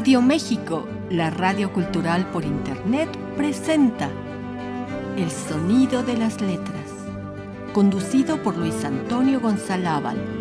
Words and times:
Radio 0.00 0.22
México, 0.22 0.88
la 1.10 1.28
radio 1.28 1.74
cultural 1.74 2.24
por 2.30 2.46
Internet, 2.46 3.10
presenta 3.36 4.08
El 5.18 5.30
Sonido 5.30 6.02
de 6.02 6.16
las 6.16 6.40
Letras, 6.40 6.86
conducido 7.74 8.42
por 8.42 8.56
Luis 8.56 8.82
Antonio 8.86 9.42
González. 9.42 10.39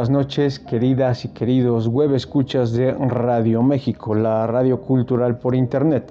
Buenas 0.00 0.26
noches, 0.26 0.58
queridas 0.58 1.26
y 1.26 1.28
queridos 1.28 1.86
web 1.86 2.14
escuchas 2.14 2.72
de 2.72 2.90
Radio 2.92 3.62
México, 3.62 4.14
la 4.14 4.46
radio 4.46 4.80
cultural 4.80 5.36
por 5.36 5.54
internet. 5.54 6.10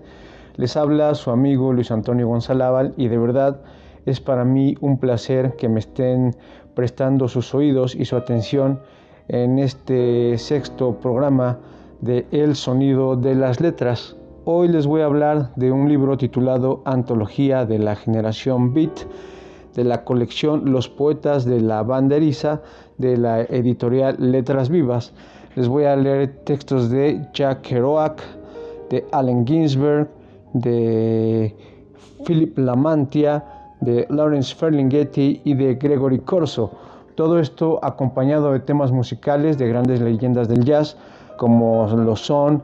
Les 0.58 0.78
habla 0.78 1.16
su 1.16 1.32
amigo 1.32 1.74
Luis 1.74 1.90
Antonio 1.90 2.28
González 2.28 2.94
y 2.98 3.08
de 3.08 3.18
verdad 3.18 3.62
es 4.06 4.22
para 4.22 4.46
mí 4.46 4.76
un 4.80 5.00
placer 5.00 5.56
que 5.58 5.68
me 5.70 5.80
estén 5.80 6.36
prestando 6.76 7.28
sus 7.28 7.56
oídos 7.56 7.96
y 7.96 8.06
su 8.06 8.16
atención 8.16 8.80
en 9.28 9.58
este 9.58 10.38
sexto 10.38 11.00
programa 11.00 11.58
de 12.00 12.28
El 12.30 12.56
sonido 12.56 13.16
de 13.16 13.34
las 13.34 13.60
letras. 13.60 14.16
Hoy 14.46 14.68
les 14.68 14.86
voy 14.86 15.02
a 15.02 15.06
hablar 15.06 15.52
de 15.56 15.72
un 15.72 15.90
libro 15.90 16.16
titulado 16.16 16.84
Antología 16.86 17.66
de 17.66 17.80
la 17.80 17.96
generación 17.96 18.72
Beat 18.72 19.08
de 19.76 19.84
la 19.84 20.04
colección 20.04 20.72
Los 20.72 20.90
Poetas 20.90 21.46
de 21.46 21.62
la 21.62 21.84
Banderiza 21.84 22.62
de 22.98 23.18
la 23.18 23.42
editorial 23.42 24.16
Letras 24.20 24.70
Vivas. 24.70 25.14
Les 25.56 25.68
voy 25.68 25.86
a 25.86 25.96
leer 25.96 26.42
textos 26.44 26.90
de 26.90 27.26
Jack 27.34 27.62
Kerouac, 27.62 28.22
de 28.90 29.06
Allen 29.12 29.46
Ginsberg, 29.46 30.08
de 30.54 31.56
Philip 32.26 32.58
Lamantia, 32.58 33.44
de 33.82 34.06
Lawrence 34.10 34.54
Ferlinghetti 34.56 35.42
y 35.44 35.54
de 35.54 35.76
Gregory 35.76 36.20
Corso. 36.20 36.72
Todo 37.16 37.40
esto 37.40 37.80
acompañado 37.84 38.52
de 38.54 38.60
temas 38.60 38.92
musicales 38.92 39.58
de 39.58 39.68
grandes 39.68 40.02
leyendas 40.02 40.48
del 40.48 40.64
jazz 40.64 40.98
como 41.38 41.88
lo 41.88 42.16
son 42.16 42.62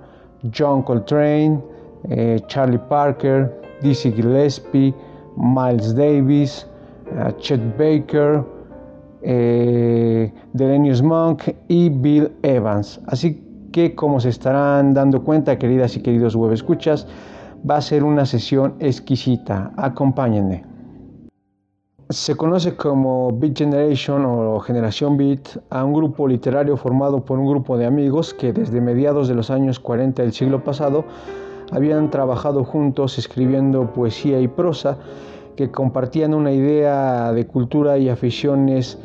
John 0.53 0.84
Coltrane, 0.84 1.62
eh, 2.09 2.40
Charlie 2.47 2.80
Parker, 2.90 3.51
Dizzy 3.81 4.12
Gillespie, 4.12 4.94
Miles 5.38 5.96
Davis, 5.96 6.68
eh, 7.12 7.34
Chet 7.38 7.62
Baker, 7.78 8.44
eh, 9.22 10.32
Delenius 10.54 11.02
Monk 11.02 11.44
y 11.68 11.90
Bill 11.90 12.32
Evans. 12.44 13.02
Así 13.08 13.42
que 13.72 13.96
como 13.96 14.20
se 14.20 14.30
estarán 14.30 14.94
dando 14.94 15.24
cuenta, 15.24 15.58
queridas 15.58 15.96
y 15.98 16.02
queridos 16.02 16.36
web 16.36 16.54
escuchas, 16.54 17.08
va 17.70 17.78
a 17.78 17.82
ser 17.82 18.04
una 18.04 18.26
sesión 18.26 18.76
exquisita. 18.80 19.72
Acompáñenme. 19.78 20.64
Se 22.10 22.36
conoce 22.36 22.76
como 22.76 23.32
Beat 23.32 23.58
Generation 23.58 24.24
o 24.26 24.60
Generación 24.60 25.18
Beat 25.18 25.58
a 25.72 25.84
un 25.84 25.94
grupo 25.94 26.28
literario 26.28 26.78
formado 26.78 27.26
por 27.26 27.40
un 27.40 27.48
grupo 27.48 27.78
de 27.78 27.88
amigos 27.88 28.32
que 28.34 28.54
desde 28.54 28.80
mediados 28.80 29.28
de 29.28 29.34
los 29.34 29.50
años 29.50 29.80
40 29.80 30.22
del 30.22 30.32
siglo 30.32 30.64
pasado 30.64 31.04
habían 31.72 32.12
trabajado 32.12 32.64
juntos 32.64 33.18
escribiendo 33.18 33.92
poesía 33.92 34.40
y 34.40 34.48
prosa 34.48 35.00
que 35.56 35.72
compartían 35.72 36.34
una 36.34 36.52
idea 36.52 37.32
de 37.32 37.46
cultura 37.48 37.98
y 37.98 38.10
aficiones 38.10 38.98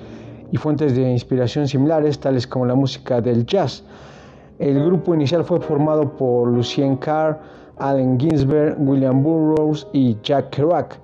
y 0.52 0.56
fuentes 0.56 0.96
de 0.96 1.10
inspiración 1.10 1.68
similares, 1.68 2.18
tales 2.18 2.46
como 2.46 2.66
la 2.66 2.74
música 2.74 3.20
del 3.20 3.46
jazz. 3.46 3.84
El 4.58 4.84
grupo 4.84 5.14
inicial 5.14 5.44
fue 5.44 5.60
formado 5.60 6.16
por 6.16 6.48
Lucien 6.48 6.96
Carr, 6.96 7.40
Allen 7.78 8.18
Ginsberg, 8.18 8.76
William 8.78 9.22
Burroughs 9.22 9.86
y 9.92 10.16
Jack 10.22 10.50
Kerouac, 10.50 10.98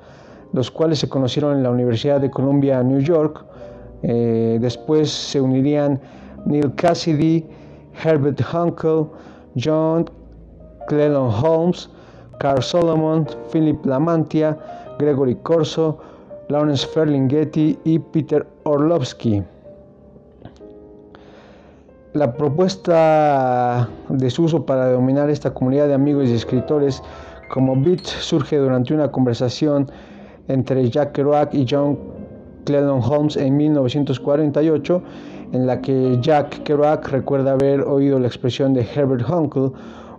los 0.52 0.70
cuales 0.70 0.98
se 0.98 1.08
conocieron 1.08 1.56
en 1.56 1.62
la 1.62 1.70
Universidad 1.70 2.20
de 2.20 2.30
Columbia, 2.30 2.82
New 2.82 3.00
York. 3.00 3.44
Eh, 4.02 4.58
después 4.60 5.10
se 5.10 5.40
unirían 5.40 6.00
Neil 6.44 6.74
Cassidy, 6.74 7.46
Herbert 8.04 8.40
Hunkel, 8.52 9.06
John 9.56 10.04
Clelon 10.86 11.30
Holmes, 11.30 11.88
Carl 12.38 12.62
Solomon, 12.62 13.26
Philip 13.50 13.84
Lamantia, 13.86 14.56
Gregory 14.98 15.36
Corso, 15.36 15.98
Lawrence 16.48 16.86
Ferlinghetti 16.86 17.78
y 17.84 17.98
Peter 17.98 18.46
Orlovsky. 18.64 19.42
La 22.12 22.32
propuesta 22.32 23.88
de 24.08 24.30
su 24.30 24.44
uso 24.44 24.64
para 24.64 24.86
denominar 24.86 25.28
esta 25.28 25.52
comunidad 25.52 25.88
de 25.88 25.94
amigos 25.94 26.28
y 26.28 26.34
escritores 26.34 27.02
como 27.50 27.76
Beat 27.76 28.04
surge 28.04 28.56
durante 28.56 28.94
una 28.94 29.10
conversación 29.10 29.90
entre 30.48 30.88
Jack 30.88 31.12
Kerouac 31.12 31.52
y 31.52 31.66
John 31.68 31.98
Clelon 32.64 33.00
Holmes 33.02 33.36
en 33.36 33.56
1948, 33.56 35.02
en 35.52 35.66
la 35.66 35.80
que 35.80 36.18
Jack 36.20 36.62
Kerouac 36.62 37.08
recuerda 37.08 37.52
haber 37.52 37.82
oído 37.82 38.18
la 38.18 38.26
expresión 38.26 38.74
de 38.74 38.86
Herbert 38.94 39.28
Hunkel, 39.28 39.72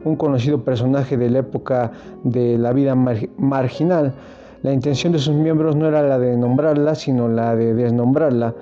un 0.03 0.15
conocido 0.15 0.63
personaje 0.63 1.17
de 1.17 1.29
la 1.29 1.39
época 1.39 1.91
de 2.23 2.57
la 2.57 2.71
vida 2.73 2.95
marginal, 2.95 4.13
la 4.63 4.73
intención 4.73 5.13
de 5.13 5.19
sus 5.19 5.35
miembros 5.35 5.75
no 5.75 5.87
era 5.87 6.01
la 6.01 6.17
de 6.19 6.35
nombrarla, 6.35 6.95
sino 6.95 7.27
la 7.27 7.55
de 7.55 7.73
desnombrarla. 7.73 8.53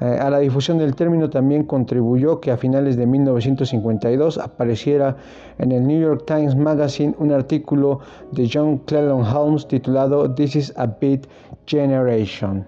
Eh, 0.00 0.18
a 0.20 0.28
la 0.28 0.40
difusión 0.40 0.78
del 0.78 0.94
término 0.94 1.30
también 1.30 1.64
contribuyó 1.64 2.40
que 2.40 2.50
a 2.50 2.56
finales 2.56 2.96
de 2.96 3.06
1952 3.06 4.38
apareciera 4.38 5.16
en 5.58 5.70
el 5.72 5.86
New 5.86 6.00
York 6.00 6.24
Times 6.26 6.56
Magazine 6.56 7.14
un 7.18 7.32
artículo 7.32 8.00
de 8.32 8.48
John 8.52 8.78
Clelon 8.78 9.24
Holmes 9.24 9.68
titulado 9.68 10.34
This 10.34 10.56
is 10.56 10.72
a 10.76 10.86
Beat 10.86 11.26
Generation. 11.66 12.66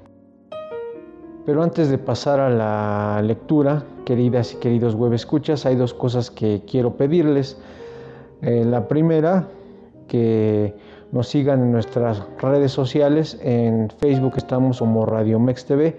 Pero 1.44 1.62
antes 1.62 1.90
de 1.90 1.98
pasar 1.98 2.40
a 2.40 2.50
la 2.50 3.22
lectura, 3.22 3.84
queridas 4.04 4.54
y 4.54 4.56
queridos 4.56 4.94
web 4.94 5.12
escuchas, 5.12 5.66
hay 5.66 5.76
dos 5.76 5.94
cosas 5.94 6.30
que 6.30 6.62
quiero 6.66 6.96
pedirles. 6.96 7.58
Eh, 8.42 8.64
la 8.64 8.88
primera, 8.88 9.48
que 10.08 10.74
nos 11.12 11.28
sigan 11.28 11.62
en 11.62 11.72
nuestras 11.72 12.22
redes 12.38 12.72
sociales. 12.72 13.38
En 13.42 13.90
Facebook 13.90 14.34
estamos 14.36 14.78
como 14.78 15.06
Radio 15.06 15.38
Mex 15.38 15.64
TV. 15.64 15.98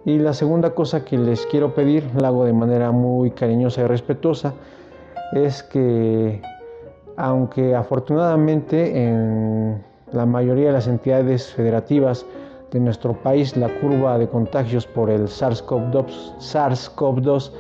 Y 0.04 0.18
la 0.18 0.34
segunda 0.34 0.74
cosa 0.74 1.02
que 1.04 1.16
les 1.16 1.46
quiero 1.46 1.74
pedir, 1.74 2.04
la 2.16 2.28
hago 2.28 2.44
de 2.44 2.52
manera 2.52 2.90
muy 2.90 3.30
cariñosa 3.30 3.82
y 3.82 3.86
respetuosa, 3.86 4.54
es 5.32 5.62
que 5.62 6.42
aunque 7.16 7.76
afortunadamente 7.76 9.08
en 9.08 9.84
la 10.12 10.26
mayoría 10.26 10.66
de 10.66 10.72
las 10.72 10.86
entidades 10.86 11.50
federativas 11.52 12.26
de 12.70 12.78
nuestro 12.80 13.14
país 13.14 13.56
la 13.56 13.68
curva 13.80 14.18
de 14.18 14.28
contagios 14.28 14.86
por 14.86 15.08
el 15.10 15.28
SARS-CoV-2 15.28 17.50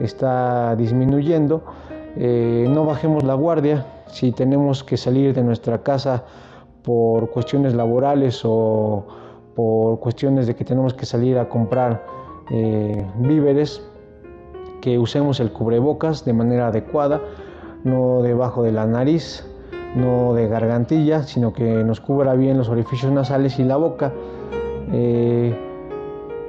está 0.00 0.74
disminuyendo. 0.76 1.62
Eh, 2.16 2.66
no 2.68 2.84
bajemos 2.84 3.24
la 3.24 3.32
guardia 3.34 3.86
si 4.06 4.32
tenemos 4.32 4.84
que 4.84 4.98
salir 4.98 5.34
de 5.34 5.42
nuestra 5.42 5.82
casa 5.82 6.24
por 6.82 7.30
cuestiones 7.30 7.74
laborales 7.74 8.42
o 8.44 9.06
por 9.54 10.00
cuestiones 10.00 10.46
de 10.46 10.54
que 10.54 10.64
tenemos 10.64 10.94
que 10.94 11.04
salir 11.06 11.38
a 11.38 11.48
comprar 11.48 12.04
eh, 12.50 13.06
víveres, 13.18 13.82
que 14.80 14.98
usemos 14.98 15.40
el 15.40 15.52
cubrebocas 15.52 16.24
de 16.24 16.32
manera 16.32 16.68
adecuada, 16.68 17.20
no 17.84 18.22
debajo 18.22 18.62
de 18.62 18.72
la 18.72 18.86
nariz, 18.86 19.46
no 19.94 20.34
de 20.34 20.48
gargantilla, 20.48 21.22
sino 21.22 21.52
que 21.52 21.84
nos 21.84 22.00
cubra 22.00 22.34
bien 22.34 22.58
los 22.58 22.68
orificios 22.68 23.12
nasales 23.12 23.58
y 23.58 23.64
la 23.64 23.76
boca. 23.76 24.12
Eh, 24.92 25.54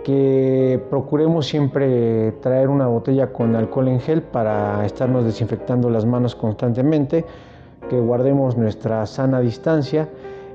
que 0.03 0.83
procuremos 0.89 1.47
siempre 1.47 2.33
traer 2.41 2.67
una 2.67 2.87
botella 2.87 3.31
con 3.31 3.55
alcohol 3.55 3.87
en 3.87 4.01
gel 4.01 4.21
para 4.21 4.85
estarnos 4.85 5.23
desinfectando 5.23 5.89
las 5.89 6.05
manos 6.05 6.35
constantemente, 6.35 7.25
que 7.89 7.99
guardemos 7.99 8.57
nuestra 8.57 9.05
sana 9.05 9.39
distancia 9.39 10.09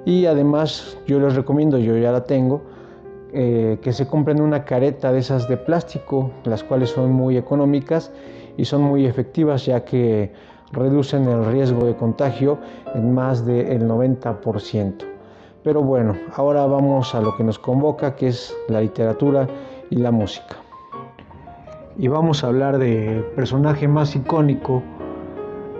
y 0.05 0.27
además 0.27 0.99
yo 1.07 1.19
les 1.19 1.35
recomiendo, 1.35 1.79
yo 1.79 1.97
ya 1.97 2.13
la 2.13 2.25
tengo, 2.25 2.63
eh, 3.33 3.79
que 3.83 3.93
se 3.93 4.07
compren 4.07 4.41
una 4.41 4.65
careta 4.65 5.13
de 5.13 5.19
esas 5.19 5.49
de 5.49 5.57
plástico, 5.57 6.31
las 6.45 6.63
cuales 6.63 6.91
son 6.91 7.13
muy 7.13 7.37
económicas 7.37 8.13
y 8.57 8.65
son 8.65 8.83
muy 8.83 9.07
efectivas 9.07 9.67
ya 9.67 9.85
que 9.85 10.33
reducen 10.73 11.29
el 11.29 11.45
riesgo 11.47 11.87
de 11.87 11.97
contagio 11.97 12.59
en 12.95 13.15
más 13.15 13.45
del 13.45 13.87
90%. 13.89 14.95
Pero 15.63 15.83
bueno, 15.83 16.17
ahora 16.35 16.67
vamos 16.67 17.15
a 17.15 17.21
lo 17.21 17.37
que 17.37 17.45
nos 17.45 17.59
convoca, 17.59 18.15
que 18.15 18.29
es 18.29 18.57
la 18.69 18.81
literatura 18.81 19.49
y 19.91 19.97
la 19.97 20.11
música. 20.11 20.57
Y 21.97 22.09
vamos 22.09 22.45
a 22.45 22.47
hablar 22.47 22.79
del 22.79 23.25
personaje 23.35 23.89
más 23.89 24.15
icónico 24.15 24.83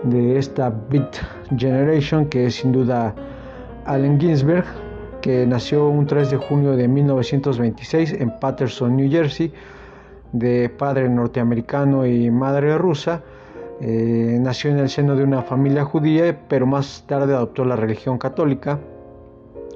de 0.03 0.37
esta 0.37 0.69
Beat 0.89 1.17
Generation, 1.57 2.25
que 2.25 2.47
es 2.47 2.55
sin 2.55 2.71
duda 2.71 3.15
Allen 3.85 4.19
Ginsberg, 4.19 4.65
que 5.21 5.45
nació 5.45 5.87
un 5.87 6.05
3 6.05 6.31
de 6.31 6.37
junio 6.37 6.75
de 6.75 6.87
1926 6.87 8.13
en 8.13 8.31
Patterson, 8.39 8.95
New 8.95 9.09
Jersey, 9.09 9.51
de 10.31 10.69
padre 10.69 11.09
norteamericano 11.09 12.05
y 12.05 12.29
madre 12.29 12.77
rusa. 12.77 13.21
Eh, 13.81 14.37
nació 14.41 14.71
en 14.71 14.79
el 14.79 14.89
seno 14.89 15.15
de 15.15 15.23
una 15.23 15.41
familia 15.41 15.85
judía, 15.85 16.37
pero 16.47 16.65
más 16.65 17.05
tarde 17.07 17.33
adoptó 17.33 17.63
la 17.63 17.75
religión 17.75 18.17
católica. 18.17 18.79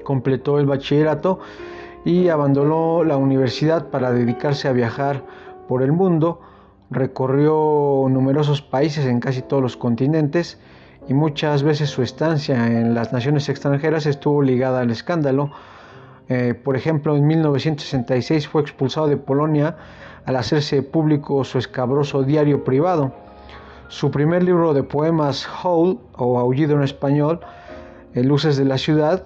Completó 0.04 0.60
el 0.60 0.66
bachillerato 0.66 1.40
y 2.04 2.28
abandonó 2.28 3.04
la 3.04 3.16
universidad 3.16 3.88
para 3.88 4.12
dedicarse 4.12 4.68
a 4.68 4.74
viajar 4.74 5.24
por 5.68 5.84
el 5.84 5.94
mundo. 5.94 6.42
Recorrió 6.92 8.06
numerosos 8.10 8.62
países 8.62 9.06
en 9.06 9.20
casi 9.20 9.42
todos 9.42 9.64
los 9.64 9.78
continentes 9.78 10.60
y 11.08 11.14
muchas 11.14 11.64
veces 11.64 11.90
su 11.90 12.02
estancia 12.02 12.68
en 12.68 12.94
las 12.94 13.14
naciones 13.14 13.48
extranjeras 13.48 14.06
estuvo 14.06 14.42
ligada 14.42 14.82
al 14.82 14.92
escándalo. 14.92 15.52
Eh, 16.28 16.54
por 16.54 16.76
ejemplo, 16.76 17.16
en 17.16 17.26
1966 17.26 18.48
fue 18.48 18.62
expulsado 18.62 19.08
de 19.08 19.18
Polonia 19.18 19.78
al 20.26 20.36
hacerse 20.36 20.82
público 20.84 21.44
su 21.44 21.58
escabroso 21.58 22.24
diario 22.24 22.64
privado. 22.64 23.23
Su 23.88 24.12
primer 24.12 24.44
libro 24.44 24.74
de 24.74 24.84
poemas, 24.84 25.48
Howl, 25.64 26.00
o 26.18 26.40
Aullido 26.40 26.76
en 26.76 26.84
español, 26.84 27.40
Luces 28.14 28.58
de 28.58 28.66
la 28.66 28.78
Ciudad, 28.78 29.26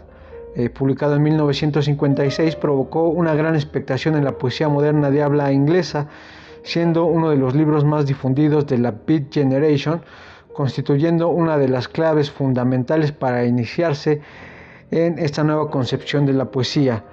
eh, 0.56 0.70
publicado 0.70 1.16
en 1.16 1.24
1956, 1.24 2.56
provocó 2.56 3.10
una 3.10 3.36
gran 3.36 3.56
expectación 3.56 4.16
en 4.16 4.24
la 4.24 4.38
poesía 4.38 4.70
moderna 4.70 5.12
de 5.12 5.22
habla 5.22 5.52
inglesa, 5.52 6.08
siendo 6.64 7.06
uno 7.06 7.30
de 7.30 7.38
los 7.38 7.56
libros 7.56 7.86
más 7.86 8.06
difundidos 8.06 8.66
de 8.68 8.80
la 8.80 8.94
Beat 9.06 9.32
Generation, 9.32 10.02
constituyendo 10.54 11.30
una 11.30 11.58
de 11.58 11.68
las 11.68 11.88
claves 11.88 12.32
fundamentales 12.32 13.12
para 13.12 13.46
iniciarse 13.46 14.22
en 14.90 15.20
esta 15.20 15.44
nueva 15.44 15.70
concepción 15.70 16.26
de 16.26 16.34
la 16.34 16.46
poesía. 16.46 17.04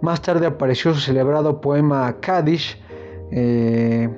Más 0.00 0.22
tarde 0.22 0.46
apareció 0.46 0.94
su 0.94 1.00
celebrado 1.00 1.60
poema 1.60 2.16
Kaddish 2.20 2.80
eh, 3.30 4.08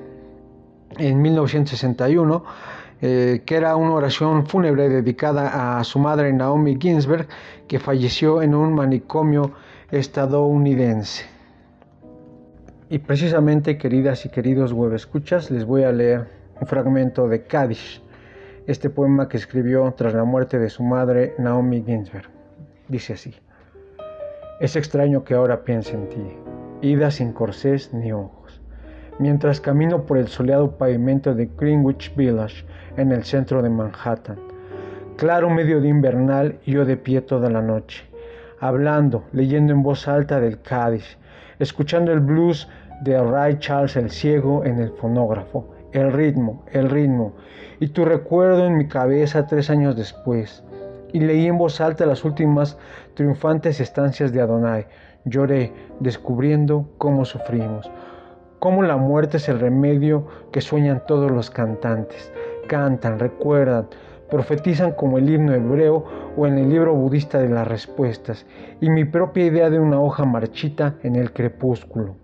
en 0.98 1.22
1961, 1.22 2.44
eh, 3.02 3.42
que 3.46 3.56
era 3.56 3.76
una 3.76 3.92
oración 3.92 4.46
fúnebre 4.46 4.88
dedicada 4.88 5.78
a 5.78 5.84
su 5.84 5.98
madre 5.98 6.32
Naomi 6.32 6.76
Ginsberg, 6.80 7.28
que 7.66 7.78
falleció 7.78 8.42
en 8.42 8.54
un 8.54 8.74
manicomio 8.74 9.52
estadounidense. 9.90 11.24
Y 12.88 12.98
precisamente, 12.98 13.78
queridas 13.78 14.26
y 14.26 14.28
queridos 14.28 14.74
escuchas, 14.94 15.50
les 15.50 15.64
voy 15.64 15.84
a 15.84 15.92
leer 15.92 16.28
un 16.60 16.66
fragmento 16.66 17.28
de 17.28 17.44
Kaddish 17.44 18.02
este 18.66 18.90
poema 18.90 19.28
que 19.28 19.36
escribió 19.36 19.92
tras 19.96 20.14
la 20.14 20.24
muerte 20.24 20.58
de 20.58 20.70
su 20.70 20.82
madre 20.82 21.34
Naomi 21.38 21.82
Ginsberg. 21.82 22.28
Dice 22.88 23.14
así, 23.14 23.34
es 24.60 24.76
extraño 24.76 25.24
que 25.24 25.34
ahora 25.34 25.64
piense 25.64 25.94
en 25.94 26.08
ti, 26.08 26.22
ida 26.82 27.10
sin 27.10 27.32
corsés 27.32 27.92
ni 27.92 28.12
ojos, 28.12 28.39
mientras 29.20 29.60
camino 29.60 30.06
por 30.06 30.16
el 30.16 30.28
soleado 30.28 30.78
pavimento 30.78 31.34
de 31.34 31.50
Greenwich 31.58 32.12
Village 32.16 32.64
en 32.96 33.12
el 33.12 33.22
centro 33.22 33.60
de 33.62 33.68
Manhattan. 33.68 34.38
Claro 35.16 35.50
medio 35.50 35.82
de 35.82 35.88
invernal 35.88 36.58
yo 36.64 36.86
de 36.86 36.96
pie 36.96 37.20
toda 37.20 37.50
la 37.50 37.60
noche, 37.60 38.02
hablando, 38.58 39.24
leyendo 39.32 39.74
en 39.74 39.82
voz 39.82 40.08
alta 40.08 40.40
del 40.40 40.62
Cádiz, 40.62 41.18
escuchando 41.58 42.12
el 42.12 42.20
blues 42.20 42.66
de 43.02 43.22
Ray 43.22 43.58
Charles 43.58 43.94
el 43.96 44.10
Ciego 44.10 44.64
en 44.64 44.78
el 44.78 44.90
fonógrafo, 44.92 45.68
el 45.92 46.14
ritmo, 46.14 46.64
el 46.72 46.88
ritmo, 46.88 47.34
y 47.78 47.88
tu 47.88 48.06
recuerdo 48.06 48.66
en 48.66 48.78
mi 48.78 48.88
cabeza 48.88 49.46
tres 49.46 49.68
años 49.68 49.96
después. 49.96 50.64
Y 51.12 51.20
leí 51.20 51.46
en 51.46 51.58
voz 51.58 51.82
alta 51.82 52.06
las 52.06 52.24
últimas 52.24 52.78
triunfantes 53.14 53.80
estancias 53.80 54.32
de 54.32 54.40
Adonai. 54.40 54.86
Lloré, 55.26 55.72
descubriendo 55.98 56.88
cómo 56.96 57.26
sufrimos, 57.26 57.90
cómo 58.60 58.84
la 58.84 58.96
muerte 58.96 59.38
es 59.38 59.48
el 59.48 59.58
remedio 59.58 60.26
que 60.52 60.60
sueñan 60.60 61.02
todos 61.06 61.30
los 61.30 61.50
cantantes. 61.50 62.32
Cantan, 62.68 63.18
recuerdan, 63.18 63.88
profetizan 64.30 64.92
como 64.92 65.18
el 65.18 65.28
himno 65.28 65.52
hebreo 65.52 66.04
o 66.36 66.46
en 66.46 66.56
el 66.58 66.68
libro 66.68 66.94
budista 66.94 67.38
de 67.38 67.48
las 67.48 67.66
respuestas, 67.66 68.46
y 68.80 68.88
mi 68.88 69.04
propia 69.04 69.46
idea 69.46 69.70
de 69.70 69.80
una 69.80 70.00
hoja 70.00 70.24
marchita 70.24 70.94
en 71.02 71.16
el 71.16 71.32
crepúsculo 71.32 72.14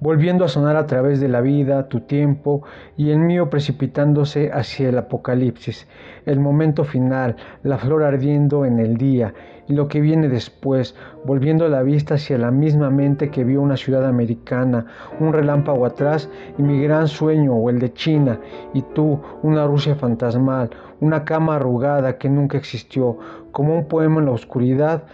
volviendo 0.00 0.44
a 0.44 0.48
sonar 0.48 0.76
a 0.76 0.86
través 0.86 1.20
de 1.20 1.28
la 1.28 1.42
vida, 1.42 1.88
tu 1.88 2.00
tiempo 2.00 2.62
y 2.96 3.10
el 3.10 3.18
mío 3.18 3.50
precipitándose 3.50 4.50
hacia 4.52 4.88
el 4.88 4.98
apocalipsis, 4.98 5.86
el 6.26 6.40
momento 6.40 6.84
final, 6.84 7.36
la 7.62 7.78
flor 7.78 8.02
ardiendo 8.02 8.64
en 8.64 8.78
el 8.80 8.96
día 8.96 9.34
y 9.68 9.74
lo 9.74 9.88
que 9.88 10.00
viene 10.00 10.28
después, 10.28 10.96
volviendo 11.24 11.68
la 11.68 11.82
vista 11.82 12.14
hacia 12.14 12.38
la 12.38 12.50
misma 12.50 12.90
mente 12.90 13.30
que 13.30 13.44
vio 13.44 13.60
una 13.60 13.76
ciudad 13.76 14.04
americana, 14.06 14.86
un 15.20 15.32
relámpago 15.32 15.86
atrás 15.86 16.28
y 16.58 16.62
mi 16.62 16.82
gran 16.82 17.06
sueño 17.06 17.54
o 17.54 17.70
el 17.70 17.78
de 17.78 17.92
China 17.92 18.40
y 18.74 18.82
tú, 18.82 19.20
una 19.42 19.66
Rusia 19.66 19.94
fantasmal, 19.94 20.70
una 21.00 21.24
cama 21.24 21.56
arrugada 21.56 22.18
que 22.18 22.28
nunca 22.28 22.58
existió, 22.58 23.18
como 23.52 23.74
un 23.74 23.86
poema 23.86 24.20
en 24.20 24.26
la 24.26 24.32
oscuridad, 24.32 25.04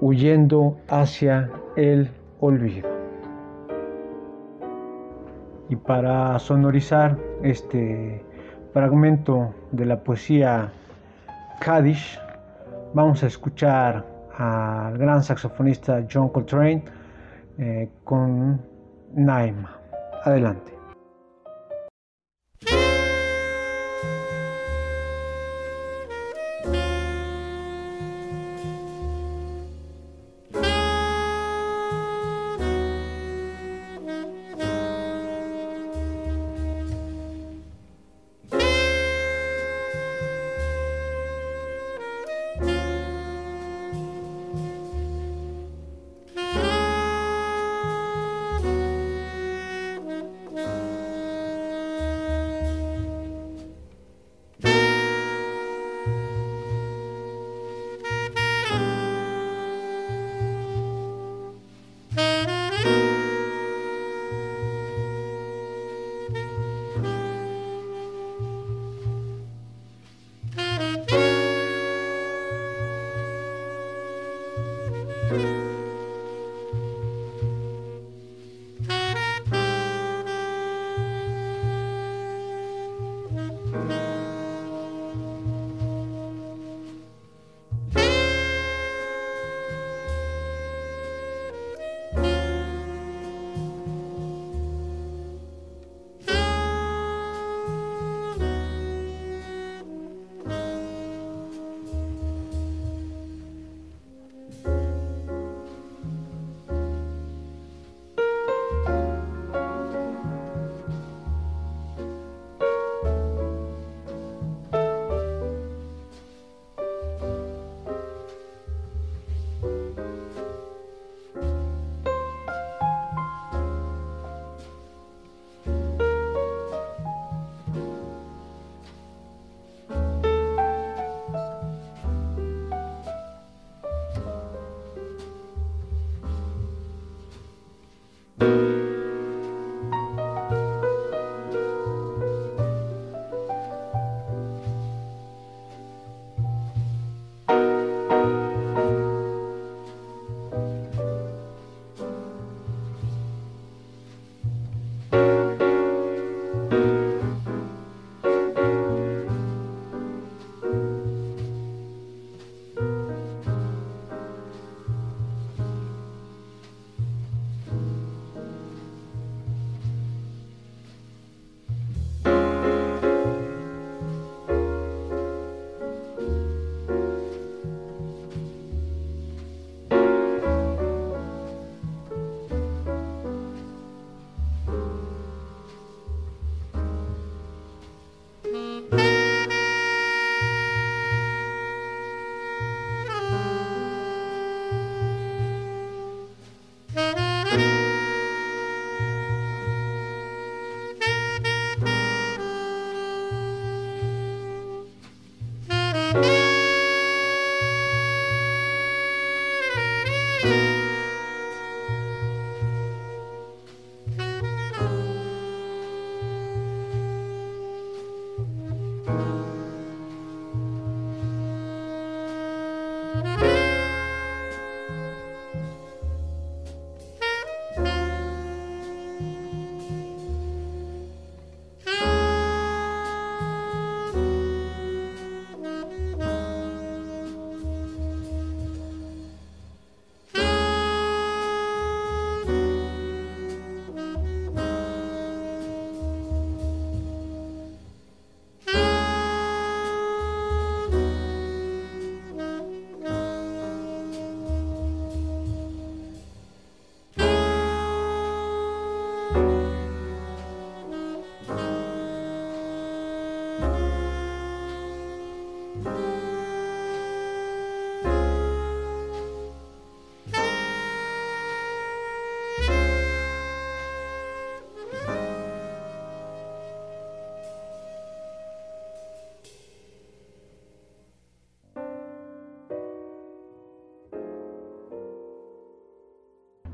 huyendo 0.00 0.78
hacia 0.88 1.50
el 1.76 2.10
olvido. 2.40 3.01
Y 5.72 5.76
para 5.76 6.38
sonorizar 6.38 7.16
este 7.42 8.22
fragmento 8.74 9.54
de 9.70 9.86
la 9.86 10.04
poesía 10.04 10.70
Kaddish, 11.60 12.20
vamos 12.92 13.22
a 13.22 13.28
escuchar 13.28 14.04
al 14.36 14.98
gran 14.98 15.22
saxofonista 15.22 16.04
John 16.12 16.28
Coltrane 16.28 16.84
eh, 17.56 17.88
con 18.04 18.60
Naima. 19.14 19.78
Adelante. 20.24 20.71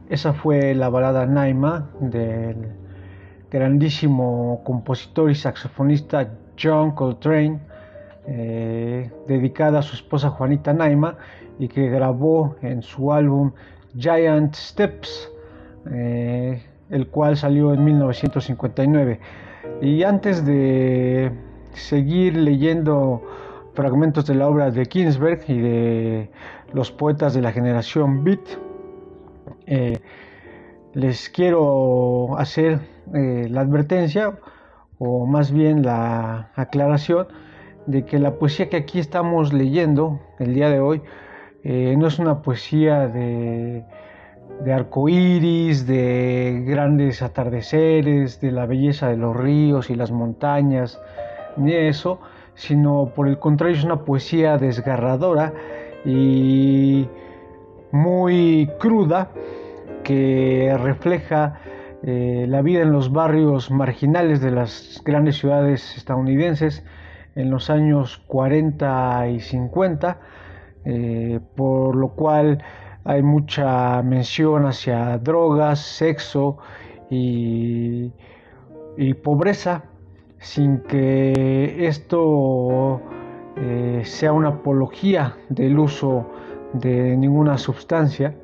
Esa 0.08 0.32
fue 0.32 0.74
la 0.74 0.88
balada 0.88 1.26
Naima 1.26 1.90
del 2.00 2.72
grandísimo 3.50 4.62
compositor 4.64 5.30
y 5.30 5.34
saxofonista 5.34 6.30
John 6.60 6.92
Coltrane, 6.92 7.60
eh, 8.26 9.10
dedicada 9.26 9.80
a 9.80 9.82
su 9.82 9.96
esposa 9.96 10.30
Juanita 10.30 10.72
Naima 10.72 11.16
y 11.58 11.68
que 11.68 11.88
grabó 11.90 12.56
en 12.62 12.82
su 12.82 13.12
álbum 13.12 13.52
Giant 13.96 14.54
Steps, 14.54 15.30
eh, 15.90 16.62
el 16.88 17.08
cual 17.08 17.36
salió 17.36 17.74
en 17.74 17.84
1959. 17.84 19.20
Y 19.82 20.04
antes 20.04 20.44
de 20.46 21.32
seguir 21.74 22.34
leyendo 22.34 23.22
fragmentos 23.74 24.26
de 24.26 24.34
la 24.34 24.48
obra 24.48 24.70
de 24.70 24.86
Ginsberg 24.86 25.42
y 25.48 25.58
de 25.58 26.30
los 26.72 26.90
poetas 26.90 27.34
de 27.34 27.42
la 27.42 27.52
generación 27.52 28.24
Beat, 28.24 28.67
eh, 29.68 29.98
les 30.94 31.28
quiero 31.28 32.38
hacer 32.38 32.80
eh, 33.14 33.46
la 33.50 33.60
advertencia 33.60 34.38
o 34.98 35.26
más 35.26 35.52
bien 35.52 35.82
la 35.82 36.50
aclaración 36.54 37.28
de 37.86 38.04
que 38.04 38.18
la 38.18 38.36
poesía 38.36 38.68
que 38.68 38.78
aquí 38.78 38.98
estamos 38.98 39.52
leyendo 39.52 40.20
el 40.38 40.54
día 40.54 40.70
de 40.70 40.80
hoy 40.80 41.02
eh, 41.64 41.94
no 41.98 42.06
es 42.06 42.18
una 42.18 42.40
poesía 42.40 43.08
de, 43.08 43.84
de 44.64 44.72
arcoíris, 44.72 45.86
de 45.86 46.64
grandes 46.66 47.20
atardeceres, 47.20 48.40
de 48.40 48.52
la 48.52 48.64
belleza 48.64 49.08
de 49.08 49.18
los 49.18 49.36
ríos 49.36 49.90
y 49.90 49.94
las 49.94 50.10
montañas, 50.10 50.98
ni 51.56 51.74
eso, 51.74 52.20
sino 52.54 53.12
por 53.14 53.28
el 53.28 53.38
contrario 53.38 53.76
es 53.76 53.84
una 53.84 54.04
poesía 54.04 54.56
desgarradora 54.56 55.52
y 56.04 57.06
muy 57.92 58.70
cruda 58.78 59.30
que 60.04 60.76
refleja 60.80 61.60
eh, 62.02 62.46
la 62.48 62.62
vida 62.62 62.82
en 62.82 62.92
los 62.92 63.12
barrios 63.12 63.70
marginales 63.70 64.40
de 64.40 64.50
las 64.50 65.02
grandes 65.04 65.38
ciudades 65.38 65.96
estadounidenses 65.96 66.84
en 67.34 67.50
los 67.50 67.70
años 67.70 68.22
40 68.26 69.28
y 69.28 69.40
50, 69.40 70.18
eh, 70.84 71.40
por 71.56 71.96
lo 71.96 72.08
cual 72.10 72.62
hay 73.04 73.22
mucha 73.22 74.02
mención 74.02 74.66
hacia 74.66 75.18
drogas, 75.18 75.80
sexo 75.80 76.58
y 77.10 78.12
pobreza 79.22 79.84
sin 80.40 80.78
que 80.80 81.86
esto 81.86 83.00
eh, 83.56 84.02
sea 84.04 84.32
una 84.32 84.48
apología 84.48 85.36
del 85.48 85.78
uso 85.78 86.30
de 86.72 87.16
ninguna 87.16 87.58
sustancia, 87.58 88.34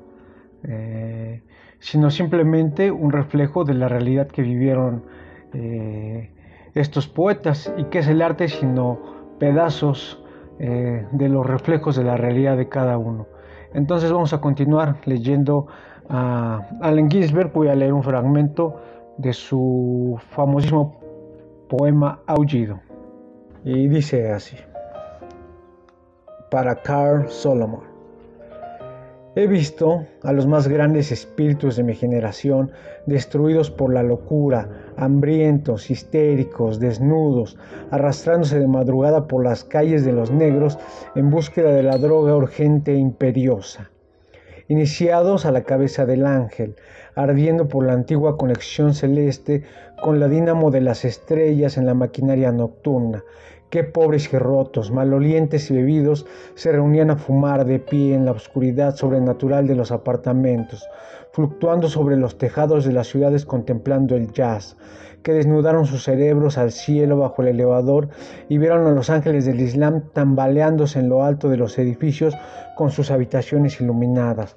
eh, 0.65 1.43
sino 1.79 2.11
simplemente 2.11 2.91
un 2.91 3.13
reflejo 3.13 3.65
de 3.65 3.75
la 3.75 3.89
realidad 3.89 4.29
que 4.29 4.43
vivieron 4.43 5.05
eh, 5.53 6.31
estos 6.75 7.07
poetas 7.09 7.73
y 7.77 7.85
que 7.85 7.99
es 7.99 8.09
el 8.09 8.23
arte 8.23 8.49
sino 8.49 8.99
pedazos 9.39 10.21
de 10.57 11.29
los 11.29 11.45
reflejos 11.45 11.97
de 11.97 12.05
la 12.05 12.17
realidad 12.17 12.57
de 12.57 12.69
cada 12.69 12.97
uno. 12.97 13.27
Entonces 13.75 14.13
vamos 14.13 14.33
a 14.33 14.41
continuar 14.41 14.99
leyendo 15.05 15.67
a 16.09 16.61
Allen 16.81 17.11
Ginsberg, 17.11 17.53
voy 17.53 17.69
a 17.69 17.75
leer 17.75 17.93
un 17.93 18.05
fragmento 18.05 18.77
de 19.19 19.33
su 19.33 20.19
famosísimo 20.31 21.01
poema 21.69 22.21
Aullido. 22.27 22.81
Y 23.65 23.89
dice 23.89 24.31
así, 24.31 24.57
para 26.51 26.77
Carl 26.77 27.29
Solomon. 27.29 27.94
He 29.37 29.49
visto 29.49 30.07
a 30.23 30.33
los 30.33 30.47
más 30.47 30.69
grandes 30.69 31.11
espíritus 31.11 31.75
de 31.75 31.83
mi 31.83 31.95
generación 31.95 32.71
destruidos 33.07 33.71
por 33.71 33.93
la 33.93 34.05
locura, 34.05 34.69
hambrientos, 34.97 35.91
histéricos, 35.91 36.79
desnudos, 36.79 37.59
arrastrándose 37.91 38.61
de 38.61 38.69
madrugada 38.69 39.27
por 39.27 39.43
las 39.43 39.65
calles 39.65 40.05
de 40.05 40.13
los 40.13 40.31
negros 40.31 40.79
en 41.17 41.31
búsqueda 41.31 41.73
de 41.73 41.83
la 41.83 41.99
droga 41.99 42.37
urgente 42.37 42.93
e 42.93 42.97
imperiosa 42.97 43.91
iniciados 44.69 45.45
a 45.45 45.53
la 45.53 45.63
cabeza 45.63 46.07
del 46.07 46.27
ángel, 46.27 46.77
ardiendo 47.15 47.69
por 47.69 47.85
la 47.85 47.93
antigua 47.93 48.37
conexión 48.37 48.95
celeste 48.95 49.63
con 50.03 50.21
la 50.21 50.29
dínamo 50.29 50.71
de 50.71 50.81
las 50.81 51.05
estrellas 51.05 51.77
en 51.77 51.87
la 51.87 51.95
maquinaria 51.95 52.51
nocturna. 52.51 53.23
Qué 53.75 53.83
pobres 53.83 54.33
y 54.33 54.39
rotos, 54.39 54.93
malolientes 54.93 55.69
y 55.69 55.75
bebidos 55.75 56.27
se 56.55 56.71
reunían 56.71 57.11
a 57.11 57.17
fumar 57.17 57.65
de 57.65 57.81
pie 57.81 58.15
en 58.15 58.25
la 58.25 58.31
oscuridad 58.31 58.95
sobrenatural 58.95 59.67
de 59.67 59.75
los 59.75 59.91
apartamentos, 59.91 60.89
fluctuando 61.33 61.89
sobre 61.89 62.17
los 62.17 62.39
tejados 62.39 62.85
de 62.85 62.93
las 62.93 63.09
ciudades 63.09 63.45
contemplando 63.45 64.15
el 64.15 64.31
jazz, 64.31 64.77
que 65.25 65.33
desnudaron 65.33 65.87
sus 65.87 66.05
cerebros 66.05 66.57
al 66.57 66.71
cielo 66.71 67.19
bajo 67.19 67.43
el 67.43 67.49
elevador 67.49 68.11
y 68.49 68.59
vieron 68.59 68.87
a 68.87 68.93
los 68.93 69.11
ángeles 69.11 69.45
del 69.45 69.59
Islam 69.59 70.05
tambaleándose 70.13 71.01
en 71.01 71.09
lo 71.09 71.25
alto 71.25 71.49
de 71.49 71.57
los 71.57 71.77
edificios 71.77 72.37
con 72.77 72.93
sus 72.93 73.11
habitaciones 73.11 73.81
iluminadas, 73.81 74.55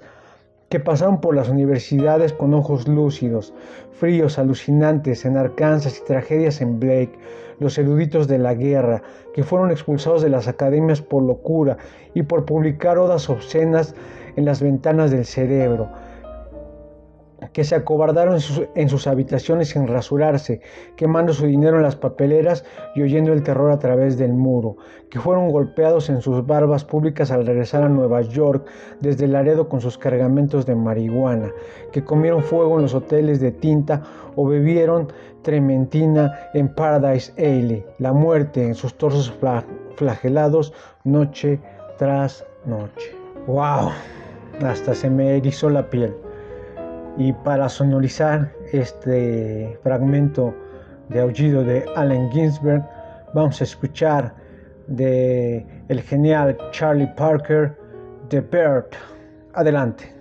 que 0.69 0.79
pasaron 0.79 1.21
por 1.21 1.36
las 1.36 1.50
universidades 1.50 2.33
con 2.33 2.53
ojos 2.53 2.88
lúcidos, 2.88 3.51
fríos, 3.93 4.38
alucinantes 4.38 5.25
en 5.25 5.38
Arkansas 5.38 5.97
y 5.97 6.05
tragedias 6.05 6.62
en 6.62 6.79
Blake, 6.79 7.17
los 7.60 7.78
eruditos 7.78 8.28
de 8.28 8.38
la 8.38 8.54
guerra, 8.54 9.02
que 9.34 9.44
fueron 9.44 9.72
expulsados 9.72 10.22
de 10.22 10.30
las 10.30 10.48
academias 10.48 11.02
por 11.02 11.24
locura 11.24 11.78
y 12.14 12.24
por 12.24 12.46
publicar 12.46 12.98
odas 12.98 13.30
obscenas 13.30 13.96
en 14.36 14.46
las 14.46 14.62
ventanas 14.62 15.12
del 15.12 15.26
cerebro, 15.26 15.90
que 17.53 17.63
se 17.63 17.75
acobardaron 17.75 18.39
en 18.75 18.89
sus, 18.89 19.08
habitaciones 19.08 19.70
sin 19.70 19.88
rasurarse, 19.88 20.62
quemando 20.96 21.34
su 21.34 21.46
dinero 21.46 21.77
en 21.77 21.84
las 21.84 21.96
papeleras 21.96 22.65
y 22.96 23.01
oyendo 23.01 23.32
el 23.32 23.44
terror 23.44 23.72
a 23.72 23.79
través 23.79 24.17
del 24.17 24.34
muro, 24.34 24.77
que 25.10 25.20
fueron 25.20 25.51
golpeados 25.51 26.10
en 26.10 26.22
sus 26.22 26.46
barbas 26.46 26.84
públicas 26.84 27.32
al 27.32 27.46
regresar 27.46 27.84
a 27.84 27.89
Nueva 27.89 28.22
York 28.22 28.67
desde 29.01 29.27
Laredo 29.27 29.70
con 29.70 29.82
sus 29.82 29.98
cargamentos 29.98 30.65
de 30.65 30.75
marihuana, 30.75 31.51
que 31.91 32.03
comieron 32.03 32.44
fuego 32.44 32.77
en 32.77 32.84
los 32.84 32.96
hoteles 32.96 33.39
de 33.39 33.51
tinta 33.51 34.03
o 34.36 34.48
bebieron 34.48 35.12
trementina 35.44 36.50
en 36.53 36.74
Paradise 36.74 37.32
Ale, 37.38 37.86
la 38.00 38.13
muerte 38.13 38.63
en 38.65 38.75
sus 38.75 38.98
torsos 38.98 39.34
flagelados 39.96 40.74
noche 41.03 41.60
tras 41.98 42.46
noche. 42.65 43.15
¡Wow! 43.46 43.91
Hasta 44.65 44.94
se 44.94 45.10
me 45.10 45.38
erizó 45.38 45.70
la 45.70 45.89
piel. 45.89 46.13
Y 47.17 47.33
para 47.33 47.67
sonorizar 47.67 48.51
este 48.71 49.77
fragmento 49.81 50.53
de 51.09 51.21
aullido 51.21 51.63
de 51.63 51.86
Allen 51.95 52.29
Ginsberg, 52.31 52.83
vamos 53.33 53.59
a 53.59 53.63
escuchar 53.63 54.33
de 54.88 55.65
el 55.88 56.01
genial 56.01 56.58
Charlie 56.71 57.12
Parker, 57.15 57.75
The 58.30 58.41
Bird. 58.41 58.88
Adelante. 59.53 60.16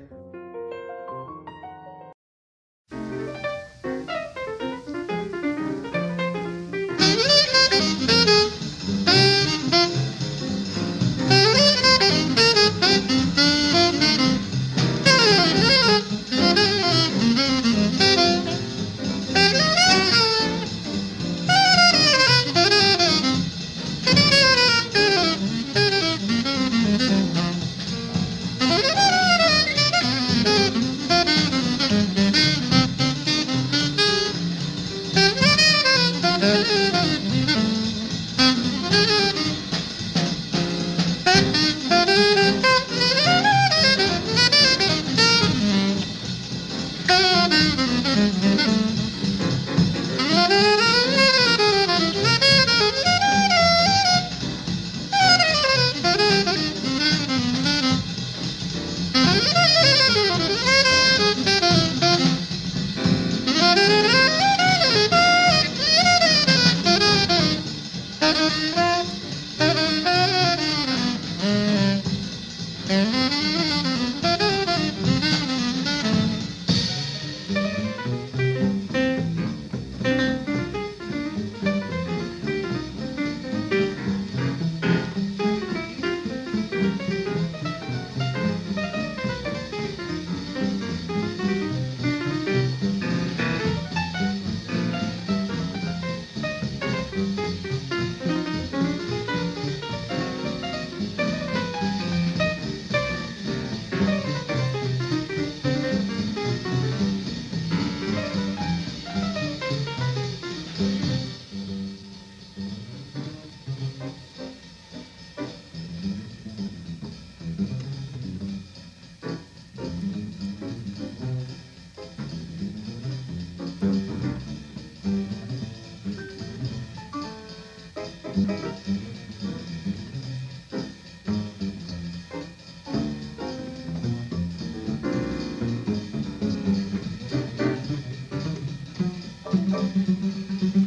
Mm-hmm. 140.27 140.86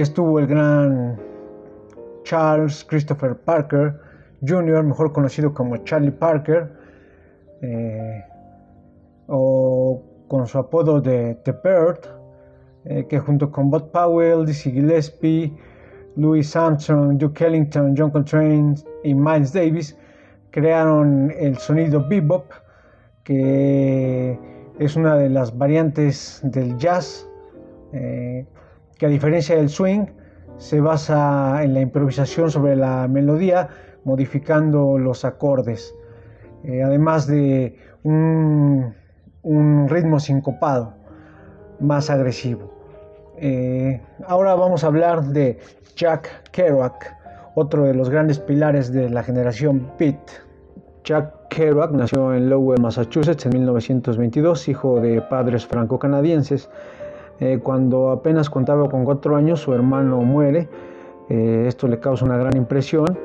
Estuvo 0.00 0.38
el 0.38 0.46
gran 0.46 1.18
Charles 2.22 2.84
Christopher 2.84 3.36
Parker 3.36 4.00
Jr., 4.46 4.84
mejor 4.84 5.12
conocido 5.12 5.52
como 5.52 5.76
Charlie 5.78 6.12
Parker, 6.12 6.70
eh, 7.62 8.24
o 9.26 10.02
con 10.28 10.46
su 10.46 10.58
apodo 10.58 11.00
de 11.00 11.34
The 11.44 11.52
Bird, 11.64 11.98
eh, 12.84 13.06
que 13.08 13.18
junto 13.18 13.50
con 13.50 13.70
Bud 13.70 13.84
Powell, 13.92 14.46
Dizzy 14.46 14.70
Gillespie, 14.70 15.52
Louis 16.16 16.54
Armstrong, 16.54 17.18
Duke 17.18 17.44
Ellington, 17.44 17.94
John 17.96 18.10
Coltrane 18.10 18.76
y 19.02 19.14
Miles 19.14 19.52
Davis 19.52 19.96
crearon 20.50 21.32
el 21.36 21.56
sonido 21.58 22.06
bebop, 22.08 22.50
que 23.24 24.38
es 24.78 24.96
una 24.96 25.16
de 25.16 25.28
las 25.28 25.56
variantes 25.56 26.40
del 26.44 26.76
jazz. 26.78 27.28
Eh, 27.92 28.46
que 28.98 29.06
a 29.06 29.08
diferencia 29.08 29.56
del 29.56 29.68
swing 29.68 30.06
se 30.58 30.80
basa 30.80 31.62
en 31.62 31.72
la 31.72 31.80
improvisación 31.80 32.50
sobre 32.50 32.76
la 32.76 33.06
melodía, 33.08 33.68
modificando 34.04 34.98
los 34.98 35.24
acordes, 35.24 35.94
eh, 36.64 36.82
además 36.82 37.26
de 37.26 37.76
un, 38.02 38.94
ritmo 39.88 40.20
sincopado 40.20 40.94
más 41.80 42.10
agresivo. 42.10 42.74
Eh, 43.38 44.00
ahora 44.26 44.54
vamos 44.56 44.82
a 44.82 44.88
hablar 44.88 45.24
de 45.24 45.58
Jack 45.94 46.50
Kerouac, 46.50 47.16
otro 47.54 47.84
de 47.84 47.94
los 47.94 48.10
grandes 48.10 48.40
pilares 48.40 48.92
de 48.92 49.08
la 49.08 49.22
generación 49.22 49.90
Beat. 49.98 50.18
Jack 51.04 51.48
Kerouac 51.48 51.92
nació 51.92 52.34
en 52.34 52.50
Lowell, 52.50 52.82
Massachusetts 52.82 53.46
en 53.46 53.52
1922, 53.52 54.68
hijo 54.68 55.00
de 55.00 55.22
padres 55.22 55.66
franco-canadienses. 55.66 56.68
Eh, 57.40 57.60
cuando 57.62 58.10
apenas 58.10 58.50
contaba 58.50 58.88
con 58.88 59.04
cuatro 59.04 59.36
años, 59.36 59.60
su 59.60 59.72
hermano 59.72 60.20
muere. 60.22 60.68
Eh, 61.28 61.64
esto 61.68 61.86
le 61.86 62.00
causa 62.00 62.24
una 62.24 62.36
gran 62.36 62.56
impresión. 62.56 63.18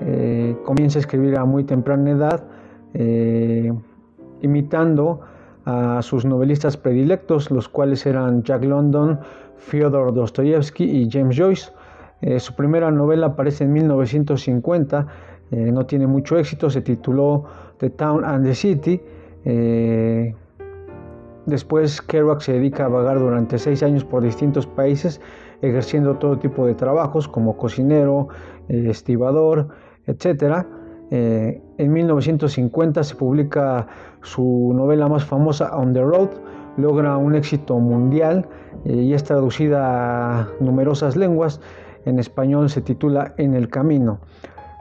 Eh, 0.00 0.56
comienza 0.64 0.98
a 0.98 1.00
escribir 1.00 1.38
a 1.38 1.44
muy 1.44 1.64
temprana 1.64 2.10
edad, 2.10 2.44
imitando 4.42 5.20
a 5.64 6.02
sus 6.02 6.24
novelistas 6.24 6.76
predilectos, 6.76 7.50
los 7.50 7.68
cuales 7.68 8.04
eran 8.04 8.42
Jack 8.42 8.64
London, 8.64 9.20
Fyodor 9.56 10.12
Dostoyevsky 10.12 10.84
y 10.84 11.08
James 11.10 11.36
Joyce. 11.36 11.70
su 12.38 12.54
primera 12.54 12.90
novela 12.90 13.28
aparece 13.28 13.64
en 13.64 13.72
1950, 13.72 15.06
no 15.50 15.86
tiene 15.86 16.06
mucho 16.06 16.36
éxito, 16.36 16.68
se 16.68 16.82
tituló 16.82 17.44
The 17.78 17.90
Town 17.90 18.24
and 18.24 18.44
the 18.44 18.54
City. 18.54 19.00
Después 21.46 22.00
Kerouac 22.00 22.40
se 22.40 22.52
dedica 22.52 22.84
a 22.84 22.88
vagar 22.88 23.18
durante 23.18 23.58
seis 23.58 23.82
años 23.82 24.04
por 24.04 24.22
distintos 24.22 24.66
países, 24.66 25.20
ejerciendo 25.60 26.16
todo 26.16 26.38
tipo 26.38 26.66
de 26.66 26.74
trabajos 26.74 27.26
como 27.26 27.56
cocinero, 27.56 28.28
eh, 28.68 28.86
estibador, 28.88 29.68
etc. 30.06 30.64
Eh, 31.10 31.60
en 31.78 31.92
1950 31.92 33.02
se 33.02 33.14
publica 33.16 33.88
su 34.22 34.72
novela 34.74 35.08
más 35.08 35.24
famosa, 35.24 35.76
On 35.76 35.92
the 35.92 36.00
Road, 36.00 36.30
logra 36.76 37.16
un 37.16 37.34
éxito 37.34 37.78
mundial 37.78 38.46
eh, 38.84 38.94
y 38.94 39.12
es 39.12 39.24
traducida 39.24 40.42
a 40.42 40.48
numerosas 40.60 41.16
lenguas. 41.16 41.60
En 42.04 42.20
español 42.20 42.70
se 42.70 42.82
titula 42.82 43.34
En 43.36 43.54
el 43.54 43.68
Camino. 43.68 44.20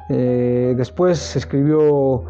después 0.09 1.35
escribió 1.35 2.23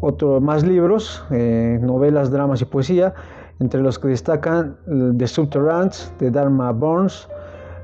otros 0.00 0.42
más 0.42 0.64
libros, 0.64 1.22
novelas, 1.30 2.30
dramas 2.30 2.62
y 2.62 2.64
poesía 2.64 3.14
entre 3.60 3.80
los 3.80 3.98
que 3.98 4.08
destacan 4.08 4.76
The 5.16 5.26
Subterraneans 5.26 6.12
de 6.18 6.30
Dharma 6.30 6.72
Burns, 6.72 7.28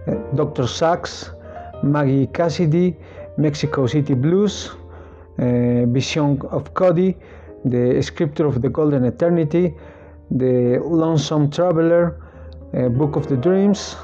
eh, 0.06 0.18
Dr. 0.32 0.66
Sachs, 0.66 1.32
Maggie 1.82 2.28
Cassidy, 2.32 2.96
Mexico 3.36 3.86
City 3.86 4.14
Blues, 4.14 4.76
eh, 5.38 5.84
Vision 5.88 6.38
of 6.50 6.70
Cody, 6.72 7.16
The 7.68 8.02
Scripture 8.02 8.48
of 8.48 8.60
the 8.60 8.68
Golden 8.68 9.04
Eternity, 9.04 9.74
The 10.36 10.80
Lonesome 10.80 11.50
Traveler, 11.50 12.18
eh, 12.72 12.88
Book 12.88 13.16
of 13.16 13.26
the 13.28 13.36
Dreams, 13.36 13.96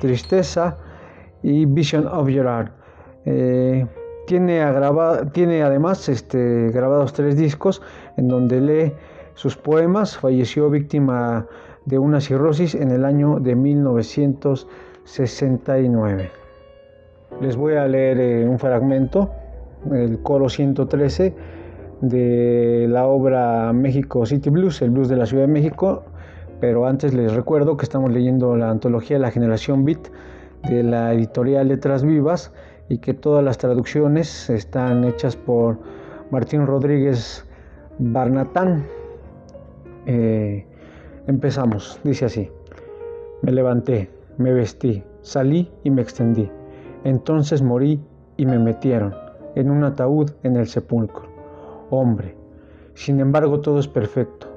Tristeza 0.00 0.76
y 1.42 1.64
Vision 1.64 2.06
of 2.06 2.28
Gerard. 2.28 2.70
tiene, 4.26 4.62
tiene 5.32 5.62
además 5.62 6.08
este, 6.08 6.70
grabados 6.70 7.12
tres 7.14 7.36
discos 7.36 7.82
en 8.16 8.28
donde 8.28 8.60
lee 8.60 8.92
sus 9.36 9.56
poemas. 9.56 10.18
Falleció 10.18 10.68
víctima 10.68 11.46
de 11.84 12.00
una 12.00 12.20
cirrosis 12.20 12.74
en 12.74 12.90
el 12.90 13.04
año 13.04 13.38
de 13.38 13.54
1969. 13.54 16.32
Les 17.40 17.56
voy 17.56 17.74
a 17.74 17.86
leer 17.86 18.18
eh, 18.18 18.48
un 18.48 18.58
fragmento, 18.58 19.30
el 19.92 20.20
coro 20.22 20.48
113 20.48 21.36
de 22.00 22.86
la 22.88 23.06
obra 23.06 23.72
México 23.72 24.26
City 24.26 24.50
Blues, 24.50 24.82
el 24.82 24.90
blues 24.90 25.08
de 25.08 25.14
la 25.16 25.26
Ciudad 25.26 25.44
de 25.44 25.52
México, 25.52 26.02
pero 26.60 26.86
antes 26.86 27.14
les 27.14 27.32
recuerdo 27.34 27.76
que 27.76 27.84
estamos 27.84 28.12
leyendo 28.12 28.56
la 28.56 28.70
antología 28.70 29.16
de 29.16 29.22
la 29.22 29.30
generación 29.30 29.84
Beat 29.84 30.08
de 30.68 30.82
la 30.82 31.12
editorial 31.12 31.68
Letras 31.68 32.02
Vivas 32.02 32.52
y 32.88 32.98
que 32.98 33.14
todas 33.14 33.44
las 33.44 33.58
traducciones 33.58 34.50
están 34.50 35.04
hechas 35.04 35.36
por 35.36 35.78
Martín 36.30 36.66
Rodríguez 36.66 37.46
Barnatán. 37.98 38.95
Eh, 40.06 40.66
empezamos, 41.26 42.00
dice 42.04 42.24
así. 42.26 42.50
Me 43.42 43.52
levanté, 43.52 44.10
me 44.38 44.52
vestí, 44.52 45.02
salí 45.20 45.70
y 45.84 45.90
me 45.90 46.02
extendí. 46.02 46.50
Entonces 47.04 47.62
morí 47.62 48.00
y 48.36 48.46
me 48.46 48.58
metieron 48.58 49.14
en 49.54 49.70
un 49.70 49.84
ataúd 49.84 50.30
en 50.42 50.56
el 50.56 50.68
sepulcro. 50.68 51.26
Hombre, 51.90 52.36
sin 52.94 53.20
embargo 53.20 53.60
todo 53.60 53.78
es 53.78 53.88
perfecto, 53.88 54.48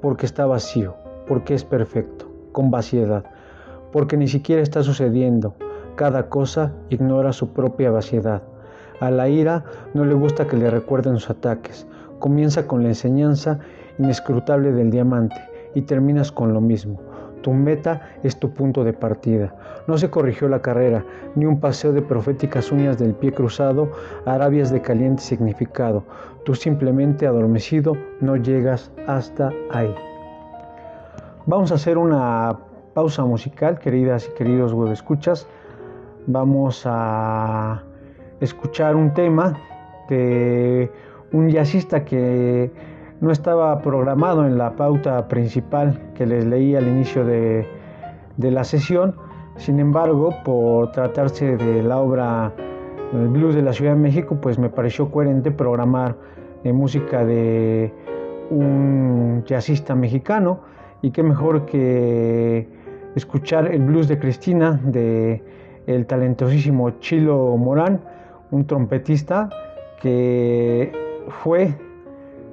porque 0.00 0.26
está 0.26 0.46
vacío, 0.46 0.94
porque 1.26 1.54
es 1.54 1.64
perfecto, 1.64 2.30
con 2.52 2.70
vaciedad, 2.70 3.24
porque 3.92 4.16
ni 4.16 4.28
siquiera 4.28 4.62
está 4.62 4.82
sucediendo, 4.82 5.54
cada 5.96 6.28
cosa 6.28 6.72
ignora 6.88 7.32
su 7.32 7.52
propia 7.52 7.90
vaciedad. 7.90 8.42
A 9.00 9.10
la 9.10 9.28
ira 9.28 9.64
no 9.92 10.04
le 10.04 10.14
gusta 10.14 10.46
que 10.46 10.56
le 10.56 10.70
recuerden 10.70 11.18
sus 11.18 11.30
ataques. 11.30 11.86
Comienza 12.18 12.66
con 12.66 12.82
la 12.82 12.88
enseñanza 12.88 13.58
inescrutable 13.98 14.72
del 14.72 14.90
diamante 14.90 15.36
y 15.74 15.82
terminas 15.82 16.32
con 16.32 16.52
lo 16.52 16.60
mismo. 16.60 17.00
Tu 17.42 17.52
meta 17.52 18.00
es 18.22 18.38
tu 18.38 18.52
punto 18.54 18.84
de 18.84 18.92
partida. 18.92 19.54
No 19.86 19.98
se 19.98 20.08
corrigió 20.08 20.48
la 20.48 20.62
carrera, 20.62 21.04
ni 21.34 21.44
un 21.44 21.60
paseo 21.60 21.92
de 21.92 22.00
proféticas 22.00 22.72
uñas 22.72 22.98
del 22.98 23.14
pie 23.14 23.32
cruzado, 23.32 23.90
arabias 24.24 24.70
de 24.70 24.80
caliente 24.80 25.22
significado. 25.22 26.04
Tú 26.44 26.54
simplemente 26.54 27.26
adormecido 27.26 27.96
no 28.20 28.36
llegas 28.36 28.90
hasta 29.06 29.50
ahí. 29.70 29.94
Vamos 31.46 31.70
a 31.70 31.74
hacer 31.74 31.98
una 31.98 32.58
pausa 32.94 33.24
musical, 33.24 33.78
queridas 33.78 34.28
y 34.30 34.34
queridos 34.34 34.72
web 34.72 34.92
escuchas 34.92 35.46
vamos 36.26 36.82
a 36.86 37.82
escuchar 38.40 38.96
un 38.96 39.12
tema 39.12 39.58
de 40.08 40.90
un 41.32 41.50
jazzista 41.50 42.04
que 42.04 42.70
no 43.24 43.32
estaba 43.32 43.80
programado 43.80 44.46
en 44.46 44.58
la 44.58 44.76
pauta 44.76 45.28
principal 45.28 45.98
que 46.14 46.26
les 46.26 46.44
leí 46.44 46.76
al 46.76 46.86
inicio 46.86 47.24
de, 47.24 47.66
la 48.36 48.64
sesión. 48.64 49.16
Sin 49.56 49.80
embargo, 49.80 50.34
por 50.44 50.92
tratarse 50.92 51.56
de 51.56 51.82
la 51.82 51.98
obra 51.98 52.52
El 53.14 53.28
Blues 53.28 53.54
de 53.54 53.62
la 53.62 53.72
Ciudad 53.72 53.94
de 53.94 54.00
México, 54.00 54.36
pues 54.42 54.58
me 54.58 54.68
pareció 54.68 55.10
coherente 55.10 55.50
programar 55.50 56.16
eh, 56.64 56.72
música 56.74 57.24
de 57.24 57.94
un 58.50 59.42
jazzista 59.46 59.94
mexicano 59.94 60.60
y 61.00 61.10
qué 61.10 61.22
mejor 61.22 61.64
que 61.64 62.68
escuchar 63.14 63.72
el 63.72 63.80
blues 63.84 64.06
de 64.06 64.18
Cristina 64.18 64.78
de 64.84 65.42
el 65.86 66.04
talentosísimo 66.04 66.90
Chilo 67.00 67.56
Morán, 67.56 68.02
un 68.50 68.66
trompetista 68.66 69.48
que 70.02 70.92
fue 71.42 71.74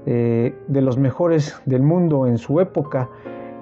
eh, 0.06 0.56
de 0.68 0.82
los 0.82 0.98
mejores 0.98 1.62
del 1.66 1.84
mundo 1.84 2.26
en 2.28 2.38
su 2.38 2.60
época, 2.60 3.10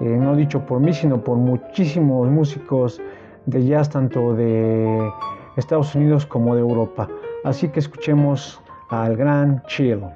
eh, 0.00 0.04
no 0.04 0.34
dicho 0.34 0.64
por 0.64 0.80
mí, 0.80 0.92
sino 0.92 1.22
por 1.22 1.36
muchísimos 1.36 2.28
músicos 2.28 3.00
de 3.46 3.64
jazz, 3.66 3.90
tanto 3.90 4.34
de 4.34 5.10
Estados 5.56 5.94
Unidos 5.94 6.24
como 6.26 6.54
de 6.54 6.62
Europa. 6.62 7.08
Así 7.44 7.68
que 7.68 7.80
escuchemos 7.80 8.60
al 8.88 9.16
gran 9.16 9.62
Chilo. 9.66 10.12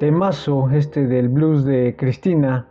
Temazo 0.00 0.70
este 0.70 1.06
del 1.06 1.28
blues 1.28 1.62
de 1.62 1.94
Cristina, 1.94 2.66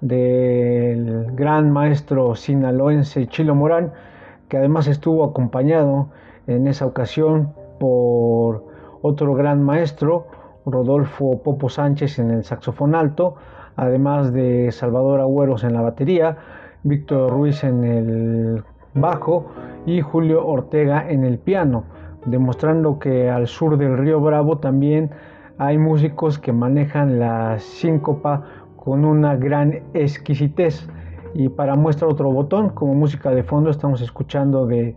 del 0.00 1.26
gran 1.32 1.70
maestro 1.70 2.34
sinaloense 2.34 3.26
Chilo 3.26 3.54
Morán, 3.54 3.92
que 4.48 4.56
además 4.56 4.86
estuvo 4.86 5.22
acompañado 5.22 6.08
en 6.46 6.66
esa 6.66 6.86
ocasión 6.86 7.52
por 7.78 8.64
otro 9.02 9.34
gran 9.34 9.62
maestro, 9.62 10.26
Rodolfo 10.64 11.42
Popo 11.42 11.68
Sánchez 11.68 12.18
en 12.18 12.30
el 12.30 12.44
saxofón 12.44 12.94
alto, 12.94 13.34
además 13.76 14.32
de 14.32 14.72
Salvador 14.72 15.20
Agüeros 15.20 15.64
en 15.64 15.74
la 15.74 15.82
batería, 15.82 16.38
Víctor 16.82 17.30
Ruiz 17.30 17.62
en 17.62 17.84
el 17.84 18.64
bajo 18.94 19.50
y 19.84 20.00
Julio 20.00 20.46
Ortega 20.46 21.10
en 21.10 21.24
el 21.24 21.36
piano, 21.38 21.84
demostrando 22.24 22.98
que 22.98 23.28
al 23.28 23.48
sur 23.48 23.76
del 23.76 23.98
río 23.98 24.18
Bravo 24.22 24.58
también 24.58 25.10
hay 25.60 25.76
músicos 25.76 26.38
que 26.38 26.54
manejan 26.54 27.18
la 27.18 27.58
síncopa 27.58 28.44
con 28.76 29.04
una 29.04 29.36
gran 29.36 29.82
exquisitez. 29.92 30.88
Y 31.34 31.50
para 31.50 31.76
muestra 31.76 32.08
otro 32.08 32.32
botón, 32.32 32.70
como 32.70 32.94
música 32.94 33.28
de 33.30 33.42
fondo, 33.42 33.68
estamos 33.68 34.00
escuchando 34.00 34.66
de 34.66 34.96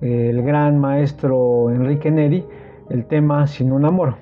eh, 0.00 0.30
el 0.30 0.42
gran 0.42 0.78
maestro 0.78 1.70
Enrique 1.70 2.10
Neri 2.10 2.46
el 2.88 3.04
tema 3.04 3.46
Sin 3.46 3.72
un 3.72 3.84
amor. 3.84 4.14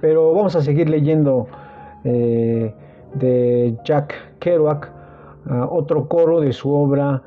Pero 0.00 0.34
vamos 0.34 0.56
a 0.56 0.60
seguir 0.60 0.90
leyendo 0.90 1.46
eh, 2.02 2.74
de 3.14 3.78
Jack 3.84 4.12
Kerouac 4.40 4.90
otro 5.70 6.08
coro 6.08 6.40
de 6.40 6.52
su 6.52 6.70
obra 6.70 7.22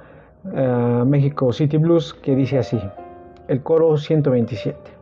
México 1.06 1.52
City 1.52 1.78
Blues 1.78 2.13
que 2.13 2.36
dice 2.36 2.60
así, 2.60 2.80
el 3.47 3.63
coro 3.63 3.97
127. 3.97 4.93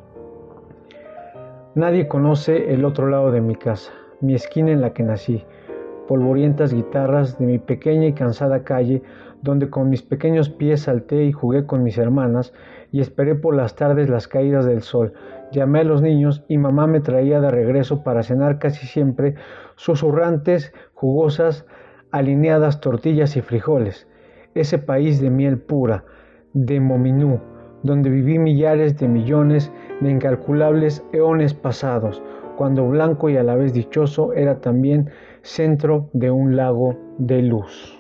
Nadie 1.74 2.10
conoce 2.10 2.74
el 2.74 2.84
otro 2.84 3.08
lado 3.08 3.32
de 3.32 3.40
mi 3.40 3.56
casa, 3.56 3.94
mi 4.20 4.36
esquina 4.36 4.72
en 4.72 4.82
la 4.82 4.92
que 4.92 5.04
nací, 5.04 5.46
polvorientas 6.06 6.74
guitarras 6.74 7.40
de 7.40 7.46
mi 7.46 7.60
pequeña 7.60 8.08
y 8.08 8.14
cansada 8.14 8.66
calle, 8.66 9.02
donde 9.42 9.70
con 9.70 9.90
mis 9.90 10.02
pequeños 10.02 10.50
pies 10.50 10.82
salté 10.82 11.24
y 11.24 11.32
jugué 11.32 11.66
con 11.66 11.82
mis 11.82 11.98
hermanas 11.98 12.52
y 12.92 13.00
esperé 13.00 13.36
por 13.36 13.56
las 13.56 13.78
tardes 13.78 14.10
las 14.10 14.28
caídas 14.28 14.66
del 14.66 14.82
sol. 14.82 15.14
Llamé 15.54 15.80
a 15.80 15.84
los 15.86 16.02
niños 16.02 16.44
y 16.50 16.58
mamá 16.58 16.88
me 16.88 17.00
traía 17.00 17.40
de 17.40 17.50
regreso 17.50 18.04
para 18.04 18.24
cenar 18.24 18.60
casi 18.60 18.86
siempre 18.86 19.36
susurrantes, 19.78 20.74
jugosas, 20.94 21.66
alineadas 22.12 22.82
tortillas 22.82 23.38
y 23.38 23.42
frijoles. 23.42 24.10
Ese 24.56 24.78
país 24.78 25.22
de 25.22 25.30
miel 25.30 25.58
pura, 25.58 26.04
de 26.54 26.82
Mominú, 26.82 27.40
donde 27.84 28.10
viví 28.10 28.40
millares 28.40 28.98
de 28.98 29.08
millones 29.08 29.72
de 30.02 30.12
incalculables 30.12 31.04
eones 31.14 31.54
pasados, 31.54 32.22
cuando 32.58 32.88
blanco 32.88 33.30
y 33.30 33.38
a 33.38 33.44
la 33.44 33.56
vez 33.56 33.74
dichoso 33.74 34.34
era 34.34 34.62
también 34.62 35.10
centro 35.42 36.10
de 36.14 36.30
un 36.32 36.56
lago 36.56 36.96
de 37.18 37.42
luz. 37.42 37.98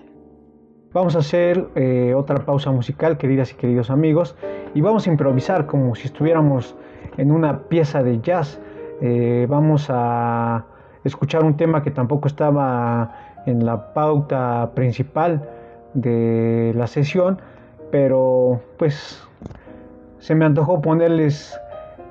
Vamos 0.93 1.15
a 1.15 1.19
hacer 1.19 1.69
eh, 1.75 2.13
otra 2.13 2.45
pausa 2.45 2.69
musical, 2.71 3.17
queridas 3.17 3.51
y 3.53 3.55
queridos 3.55 3.89
amigos, 3.89 4.35
y 4.73 4.81
vamos 4.81 5.07
a 5.07 5.09
improvisar 5.09 5.65
como 5.65 5.95
si 5.95 6.07
estuviéramos 6.07 6.75
en 7.17 7.31
una 7.31 7.63
pieza 7.69 8.03
de 8.03 8.19
jazz. 8.19 8.61
Eh, 9.01 9.47
vamos 9.49 9.87
a 9.89 10.65
escuchar 11.03 11.43
un 11.43 11.55
tema 11.55 11.81
que 11.81 11.91
tampoco 11.91 12.27
estaba 12.27 13.15
en 13.45 13.65
la 13.65 13.93
pauta 13.93 14.71
principal 14.75 15.49
de 15.93 16.73
la 16.75 16.87
sesión, 16.87 17.39
pero 17.89 18.61
pues 18.77 19.27
se 20.21 20.35
me 20.35 20.45
antojó 20.45 20.81
ponerles 20.81 21.59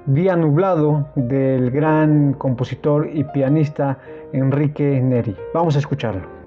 Día 0.07 0.37
Nublado 0.37 1.07
del 1.14 1.70
gran 1.70 2.35
compositor 2.35 3.09
y 3.12 3.25
pianista 3.25 3.99
Enrique 4.33 5.01
Neri. 5.01 5.37
Vamos 5.55 5.77
a 5.77 5.79
escucharlo. 5.79 6.39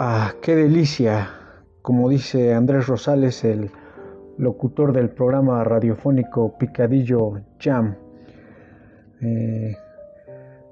Ah, 0.00 0.32
qué 0.42 0.56
delicia, 0.56 1.30
como 1.80 2.08
dice 2.08 2.52
Andrés 2.52 2.88
Rosales, 2.88 3.44
el 3.44 3.70
locutor 4.38 4.92
del 4.92 5.10
programa 5.10 5.62
radiofónico 5.62 6.58
Picadillo 6.58 7.34
Jam. 7.60 7.94
Eh, 9.20 9.76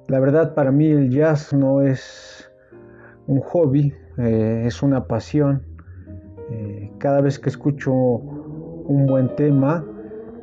la 0.09 0.19
verdad 0.19 0.55
para 0.55 0.73
mí 0.73 0.89
el 0.89 1.09
jazz 1.09 1.53
no 1.53 1.83
es 1.83 2.51
un 3.29 3.39
hobby, 3.43 3.95
eh, 4.19 4.65
es 4.67 4.83
una 4.83 5.07
pasión. 5.07 5.63
Eh, 6.51 6.91
cada 6.99 7.21
vez 7.21 7.39
que 7.39 7.49
escucho 7.49 7.93
un 7.93 9.07
buen 9.07 9.37
tema 9.37 9.87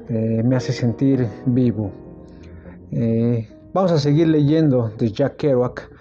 me 0.07 0.55
hace 0.55 0.71
sentir 0.71 1.27
vivo. 1.45 1.91
vamos 3.73 3.91
a 3.91 3.99
seguir 3.99 4.29
leyendo 4.29 4.89
de 4.97 5.11
Jack 5.11 5.35
Kerouac 5.35 5.98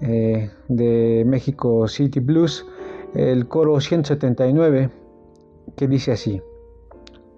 de 0.00 1.24
México 1.26 1.86
City 1.88 2.20
Blues, 2.20 2.66
el 3.14 3.46
coro 3.48 3.80
179 3.80 4.90
que 5.76 5.88
dice 5.88 6.12
así. 6.12 6.42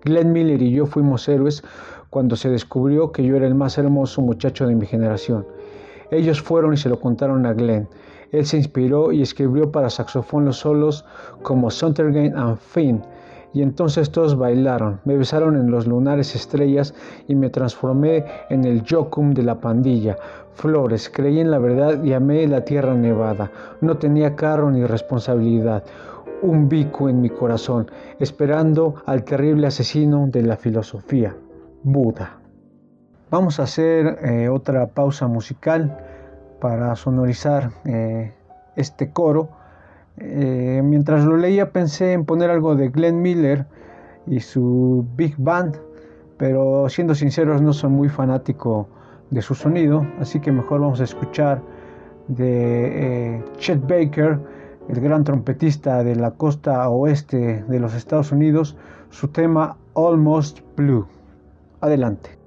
Glenn 0.05 0.33
Miller 0.33 0.61
y 0.63 0.73
yo 0.73 0.87
fuimos 0.87 1.29
héroes 1.29 1.63
cuando 2.11 2.37
se 2.37 2.51
descubrió 2.51 3.13
que 3.13 3.25
yo 3.25 3.37
era 3.37 3.47
el 3.47 3.55
más 3.55 3.79
hermoso 3.79 4.21
muchacho 4.21 4.67
de 4.67 4.75
mi 4.75 4.87
generación. 4.87 5.47
Ellos 6.11 6.43
fueron 6.43 6.75
y 6.75 6.77
se 6.77 6.89
lo 6.89 7.01
contaron 7.01 7.47
a 7.47 7.55
Glenn. 7.55 7.89
Él 8.33 8.47
se 8.47 8.57
inspiró 8.57 9.13
y 9.13 9.23
escribió 9.23 9.71
para 9.71 9.91
saxofón 9.91 10.45
los 10.45 10.59
solos 10.59 11.05
como 11.43 11.71
Sontergain 11.71 12.37
and 12.37 12.59
Finn. 12.59 13.03
Y 13.55 13.63
entonces 13.63 14.11
todos 14.11 14.37
bailaron, 14.37 15.01
me 15.05 15.17
besaron 15.17 15.57
en 15.57 15.71
los 15.71 15.87
lunares 15.87 16.35
estrellas 16.35 16.95
y 17.29 17.35
me 17.35 17.51
transformé 17.51 18.25
en 18.49 18.65
el 18.65 18.85
Jokum 18.89 19.35
de 19.35 19.43
la 19.43 19.61
pandilla. 19.61 20.17
Flores, 20.55 21.11
creí 21.13 21.41
en 21.41 21.51
la 21.51 21.59
verdad 21.59 22.03
y 22.03 22.13
amé 22.13 22.47
la 22.47 22.65
tierra 22.65 22.95
nevada. 22.95 23.51
No 23.81 23.99
tenía 23.99 24.37
carro 24.37 24.71
ni 24.71 24.85
responsabilidad 24.85 25.85
un 26.43 26.69
bico 26.69 27.09
en 27.09 27.21
mi 27.21 27.31
corazón, 27.31 27.91
esperando 28.19 28.97
al 29.07 29.25
terrible 29.25 29.69
asesino 29.69 30.27
de 30.27 30.43
la 30.43 30.57
filosofía, 30.57 31.35
Buda. 31.85 32.39
Vamos 33.31 33.61
a 33.61 33.63
hacer 33.63 34.19
eh, 34.23 34.49
otra 34.49 34.89
pausa 34.89 35.27
musical 35.29 35.97
para 36.61 36.95
sonorizar 36.97 37.71
eh, 37.85 38.35
este 38.77 39.11
coro. 39.11 39.49
Eh, 40.25 40.83
mientras 40.85 41.25
lo 41.25 41.37
leía 41.37 41.73
pensé 41.73 42.13
en 42.13 42.25
poner 42.25 42.51
algo 42.51 42.77
de 42.77 42.89
Glenn 42.91 43.21
Miller 43.21 43.67
y 44.27 44.41
su 44.41 45.05
Big 45.17 45.35
Band, 45.37 45.77
pero 46.37 46.89
siendo 46.89 47.15
sinceros 47.15 47.61
no 47.61 47.73
soy 47.73 47.91
muy 47.91 48.09
fanático 48.09 48.89
de 49.31 49.43
su 49.43 49.55
sonido, 49.55 50.07
así 50.21 50.39
que 50.41 50.53
mejor 50.53 50.81
vamos 50.81 51.01
a 51.01 51.05
escuchar 51.05 51.61
de 52.29 53.43
Chet 53.57 53.81
Baker 53.83 54.39
el 54.89 55.01
gran 55.01 55.25
trompetista 55.25 56.03
de 56.05 56.17
la 56.17 56.33
costa 56.33 56.89
oeste 56.89 57.65
de 57.67 57.81
los 57.81 57.95
Estados 57.95 58.33
Unidos, 58.33 58.77
su 59.11 59.29
tema 59.29 59.77
Almost 59.95 60.61
Blue. 60.77 61.07
Adelante. 61.81 62.42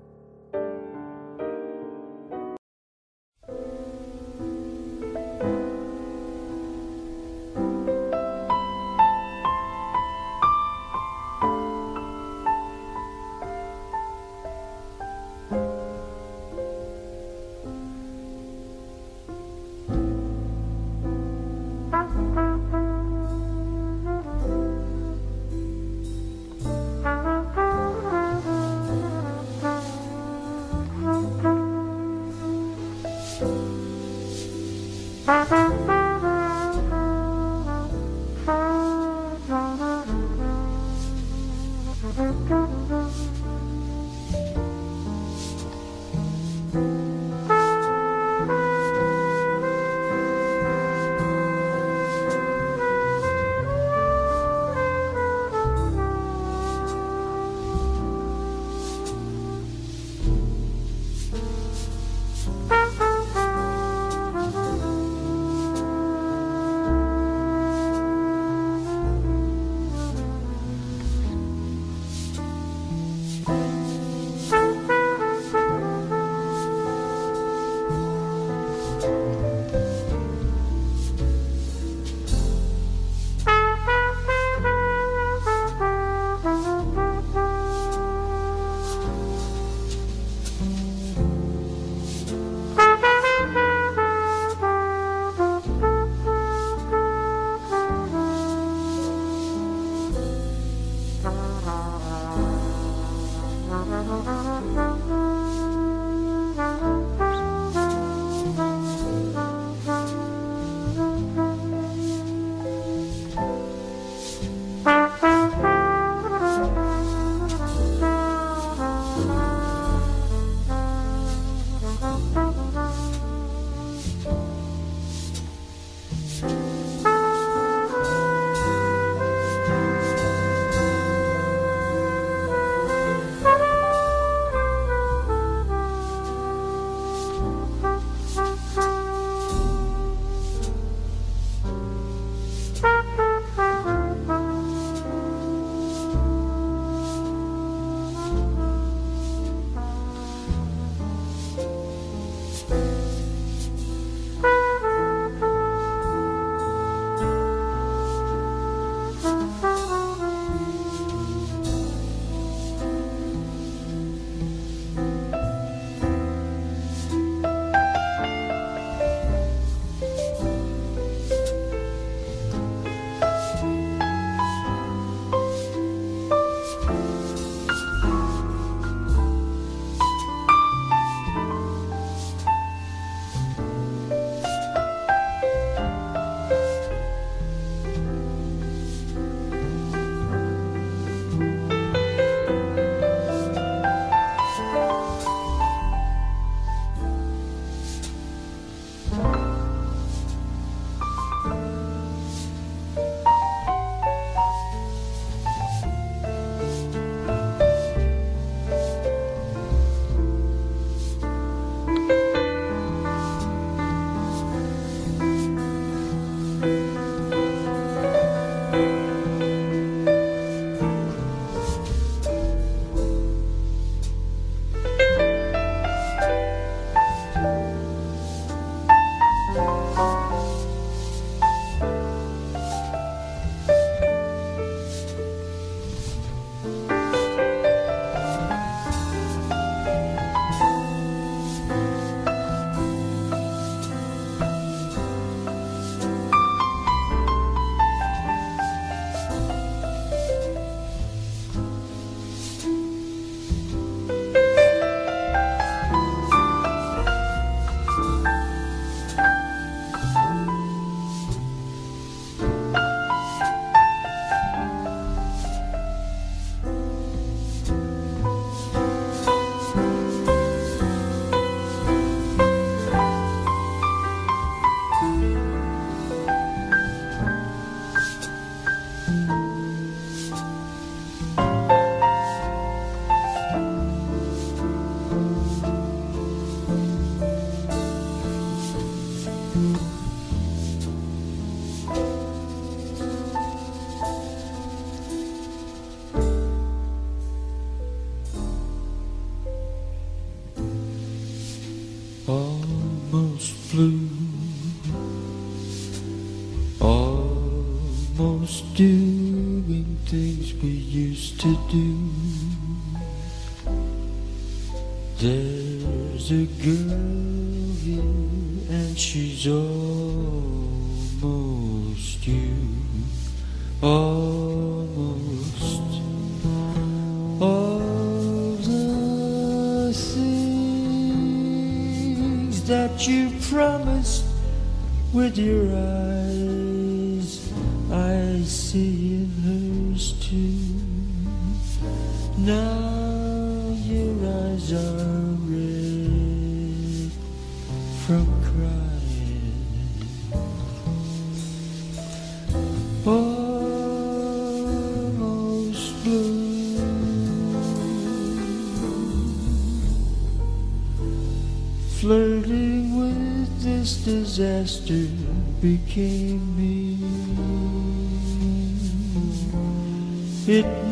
With 335.16 335.38
your 335.38 335.64
eyes, 335.72 337.50
I 337.90 338.44
see 338.44 339.16
in 339.16 339.25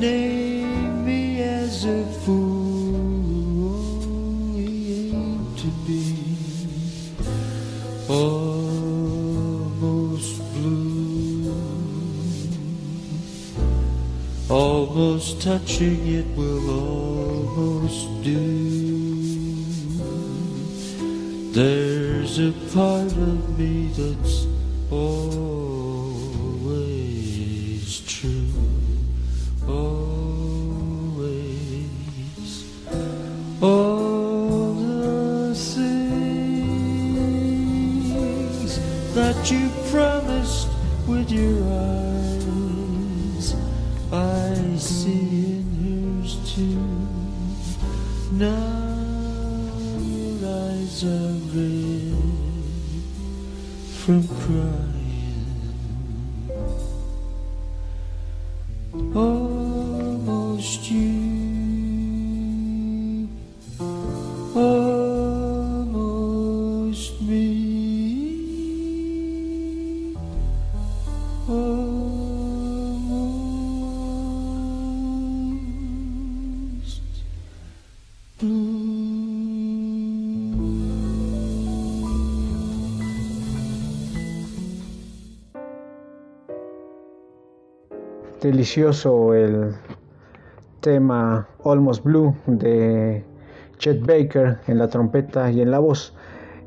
It 0.03 0.11
named 0.11 1.05
me 1.05 1.41
as 1.41 1.85
a 1.85 2.03
fool 2.23 2.95
only 3.71 5.11
aimed 5.11 5.57
to 5.59 5.67
be 5.87 6.03
almost 8.09 9.13
blue. 10.53 11.55
Almost 14.49 15.41
touching 15.41 16.05
it 16.19 16.27
will 16.35 16.69
almost 16.69 18.23
do. 18.23 18.43
There's 21.53 22.39
a 22.39 22.51
part 22.73 23.13
of 23.13 23.57
me 23.57 23.87
that's 23.95 24.47
always 24.91 25.22
Delicioso 88.41 89.33
el 89.33 89.73
tema 90.79 91.47
Almost 91.65 92.05
Blue 92.05 92.33
de 92.47 93.25
Chet 93.79 94.05
Baker 94.05 94.59
en 94.67 94.77
la 94.77 94.87
trompeta 94.87 95.51
y 95.51 95.59
en 95.59 95.71
la 95.71 95.79
voz. 95.79 96.13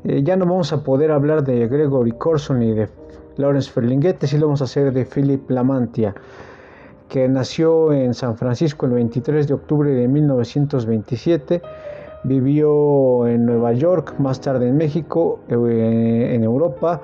Eh, 0.03 0.21
ya 0.21 0.35
no 0.35 0.45
vamos 0.45 0.71
a 0.71 0.83
poder 0.83 1.11
hablar 1.11 1.43
de 1.43 1.67
Gregory 1.67 2.11
Corson 2.11 2.61
y 2.61 2.73
de 2.73 2.87
Lawrence 3.37 3.71
Ferlinghetti, 3.71 4.27
sí 4.27 4.37
lo 4.37 4.47
vamos 4.47 4.61
a 4.61 4.65
hacer 4.65 4.91
de 4.91 5.05
Philip 5.05 5.49
Lamantia, 5.49 6.13
que 7.07 7.27
nació 7.27 7.93
en 7.93 8.13
San 8.13 8.37
Francisco 8.37 8.85
el 8.85 8.93
23 8.93 9.47
de 9.47 9.53
octubre 9.53 9.91
de 9.91 10.07
1927, 10.07 11.61
vivió 12.23 13.27
en 13.27 13.45
Nueva 13.45 13.73
York, 13.73 14.15
más 14.19 14.41
tarde 14.41 14.67
en 14.67 14.77
México, 14.77 15.39
eh, 15.49 16.31
en 16.33 16.43
Europa 16.43 17.01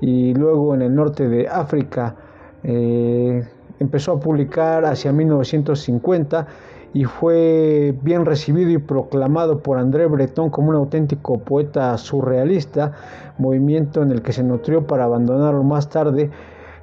y 0.00 0.34
luego 0.34 0.74
en 0.74 0.82
el 0.82 0.94
norte 0.94 1.28
de 1.28 1.48
África. 1.48 2.16
Eh, 2.62 3.46
empezó 3.78 4.12
a 4.12 4.20
publicar 4.20 4.84
hacia 4.84 5.12
1950 5.12 6.46
y 6.94 7.04
fue 7.04 7.92
bien 8.02 8.24
recibido 8.24 8.70
y 8.70 8.78
proclamado 8.78 9.58
por 9.58 9.78
André 9.78 10.06
Breton 10.06 10.48
como 10.48 10.70
un 10.70 10.76
auténtico 10.76 11.38
poeta 11.38 11.98
surrealista, 11.98 12.92
movimiento 13.36 14.00
en 14.00 14.12
el 14.12 14.22
que 14.22 14.32
se 14.32 14.44
nutrió 14.44 14.86
para 14.86 15.04
abandonarlo 15.04 15.64
más 15.64 15.90
tarde, 15.90 16.30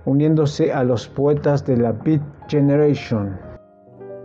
uniéndose 0.06 0.74
a 0.74 0.84
los 0.84 1.08
poetas 1.08 1.66
de 1.66 1.78
la 1.78 1.94
Beat 1.94 2.22
Generation. 2.50 3.40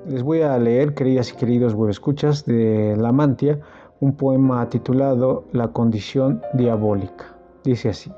Les 0.08 0.24
voy 0.24 0.42
a 0.42 0.58
leer, 0.58 0.94
queridas 0.94 1.32
y 1.32 1.36
queridos 1.36 1.76
escuchas 1.88 2.44
de 2.44 2.96
La 2.98 3.12
Mantia, 3.12 3.60
un 4.00 4.16
poema 4.16 4.68
titulado 4.68 5.44
La 5.52 5.68
condición 5.68 6.42
diabólica. 6.54 7.26
Dice 7.62 7.90
así: 7.90 8.12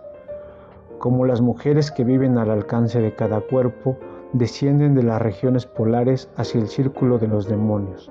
Como 0.99 1.27
las 1.27 1.43
mujeres 1.43 1.91
que 1.91 2.05
viven 2.05 2.39
al 2.39 2.51
alcance 2.51 3.01
de 3.01 3.15
cada 3.15 3.41
cuerpo, 3.41 3.99
descienden 4.33 4.95
de 4.95 5.03
las 5.03 5.21
regiones 5.21 5.67
polares 5.67 6.29
hacia 6.37 6.61
el 6.61 6.69
círculo 6.69 7.19
de 7.19 7.29
los 7.29 7.49
demonios. 7.49 8.11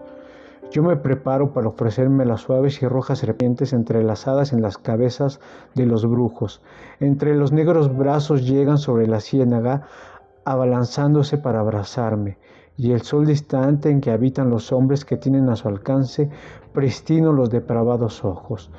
Yo 0.72 0.84
me 0.84 0.97
preparo 0.97 1.53
para 1.53 1.70
ofrecerme 1.70 2.26
las 2.26 2.41
suaves 2.41 2.82
y 2.82 2.88
rojas 2.88 3.20
serpientes 3.20 3.72
entrelazadas 3.72 4.51
en 4.51 4.61
las 4.61 4.78
cabezas 4.78 5.39
de 5.76 5.86
los 5.86 6.05
brujos. 6.05 6.61
Entre 6.99 7.36
los 7.36 7.51
negros 7.51 7.95
brazos 7.95 8.45
llegan 8.45 8.78
sobre 8.78 9.07
la 9.07 9.22
ciénaga, 9.22 9.84
abalanzándose 10.43 11.38
para 11.38 11.61
abrazarme, 11.61 12.38
y 12.76 12.91
el 12.91 13.01
sol 13.01 13.26
distante 13.26 13.89
en 13.89 14.01
que 14.01 14.11
habitan 14.11 14.49
los 14.49 14.72
hombres 14.72 15.05
que 15.05 15.18
tienen 15.18 15.49
a 15.49 15.55
su 15.55 15.68
alcance 15.68 16.30
pristino 16.74 17.32
los 17.32 17.49
depravados 17.49 18.24
ojos 18.24 18.70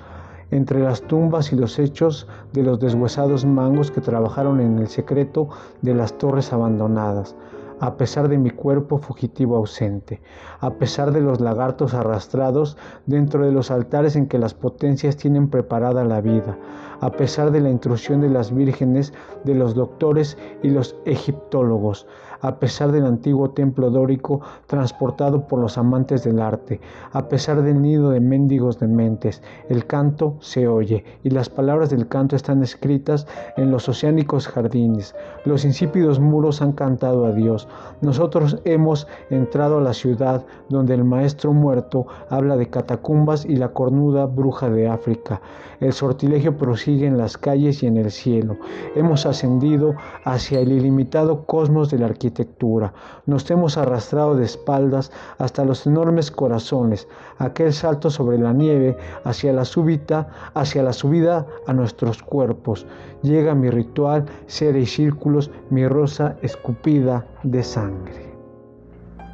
entre 0.50 0.80
las 0.80 1.02
tumbas 1.02 1.52
y 1.52 1.56
los 1.56 1.78
hechos 1.78 2.26
de 2.52 2.62
los 2.62 2.80
deshuesados 2.80 3.44
mangos 3.44 3.90
que 3.90 4.00
trabajaron 4.00 4.60
en 4.60 4.78
el 4.78 4.88
secreto 4.88 5.48
de 5.82 5.94
las 5.94 6.16
torres 6.18 6.52
abandonadas, 6.52 7.36
a 7.80 7.96
pesar 7.96 8.28
de 8.28 8.38
mi 8.38 8.50
cuerpo 8.50 8.98
fugitivo 8.98 9.56
ausente, 9.56 10.20
a 10.60 10.70
pesar 10.70 11.12
de 11.12 11.20
los 11.20 11.40
lagartos 11.40 11.94
arrastrados 11.94 12.76
dentro 13.06 13.44
de 13.44 13.52
los 13.52 13.70
altares 13.70 14.16
en 14.16 14.26
que 14.26 14.38
las 14.38 14.54
potencias 14.54 15.16
tienen 15.16 15.48
preparada 15.48 16.04
la 16.04 16.20
vida, 16.20 16.58
a 17.00 17.10
pesar 17.10 17.50
de 17.50 17.60
la 17.60 17.70
intrusión 17.70 18.20
de 18.20 18.28
las 18.28 18.54
vírgenes, 18.54 19.12
de 19.44 19.54
los 19.54 19.74
doctores 19.74 20.36
y 20.62 20.70
los 20.70 20.96
egiptólogos, 21.04 22.06
a 22.40 22.58
pesar 22.58 22.92
del 22.92 23.06
antiguo 23.06 23.50
templo 23.50 23.90
dórico 23.90 24.40
transportado 24.66 25.46
por 25.46 25.58
los 25.58 25.78
amantes 25.78 26.24
del 26.24 26.40
arte, 26.40 26.80
a 27.12 27.28
pesar 27.28 27.62
del 27.62 27.82
nido 27.82 28.10
de 28.10 28.20
mendigos 28.20 28.78
dementes, 28.78 29.42
el 29.68 29.86
canto 29.86 30.36
se 30.40 30.68
oye 30.68 31.04
y 31.22 31.30
las 31.30 31.48
palabras 31.48 31.90
del 31.90 32.08
canto 32.08 32.36
están 32.36 32.62
escritas 32.62 33.26
en 33.56 33.70
los 33.70 33.88
oceánicos 33.88 34.46
jardines. 34.46 35.14
Los 35.44 35.64
insípidos 35.64 36.20
muros 36.20 36.62
han 36.62 36.72
cantado 36.72 37.26
a 37.26 37.32
Dios. 37.32 37.68
Nosotros 38.00 38.60
hemos 38.64 39.06
entrado 39.30 39.78
a 39.78 39.82
la 39.82 39.94
ciudad 39.94 40.44
donde 40.68 40.94
el 40.94 41.04
maestro 41.04 41.52
muerto 41.52 42.06
habla 42.30 42.56
de 42.56 42.68
catacumbas 42.68 43.44
y 43.44 43.56
la 43.56 43.72
cornuda 43.72 44.26
bruja 44.26 44.70
de 44.70 44.88
África. 44.88 45.40
El 45.80 45.92
sortilegio 45.92 46.56
prosigue 46.88 47.06
en 47.06 47.18
las 47.18 47.36
calles 47.36 47.82
y 47.82 47.86
en 47.86 47.98
el 47.98 48.10
cielo. 48.10 48.56
Hemos 48.96 49.26
ascendido 49.26 49.94
hacia 50.24 50.60
el 50.60 50.72
ilimitado 50.72 51.44
cosmos 51.44 51.90
de 51.90 51.98
la 51.98 52.06
arquitectura. 52.06 52.94
Nos 53.26 53.50
hemos 53.50 53.76
arrastrado 53.76 54.34
de 54.36 54.46
espaldas 54.46 55.12
hasta 55.36 55.66
los 55.66 55.86
enormes 55.86 56.30
corazones, 56.30 57.06
aquel 57.36 57.74
salto 57.74 58.08
sobre 58.08 58.38
la 58.38 58.54
nieve 58.54 58.96
hacia 59.24 59.52
la 59.52 59.66
súbita, 59.66 60.28
hacia 60.54 60.82
la 60.82 60.94
subida 60.94 61.46
a 61.66 61.74
nuestros 61.74 62.22
cuerpos. 62.22 62.86
Llega 63.22 63.54
mi 63.54 63.68
ritual, 63.68 64.24
cera 64.46 64.78
y 64.78 64.86
círculos, 64.86 65.50
mi 65.68 65.86
rosa 65.86 66.36
escupida 66.40 67.26
de 67.42 67.62
sangre. 67.62 68.32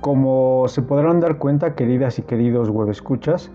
Como 0.01 0.65
se 0.67 0.83
podrán 0.83 1.21
dar 1.21 1.39
cuenta, 1.39 1.77
queridas 1.77 2.19
y 2.19 2.23
queridos 2.23 2.69
escuchas, 2.91 3.53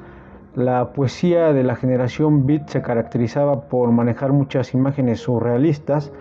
la 0.60 0.94
poesía 0.94 1.54
de 1.54 1.64
la 1.64 1.76
generación 1.76 2.46
beat 2.46 2.68
se 2.68 2.82
caracterizaba 2.82 3.62
por 3.62 3.92
manejar 3.92 4.34
muchas 4.34 4.74
imágenes 4.74 5.22
surrealistas 5.22 6.12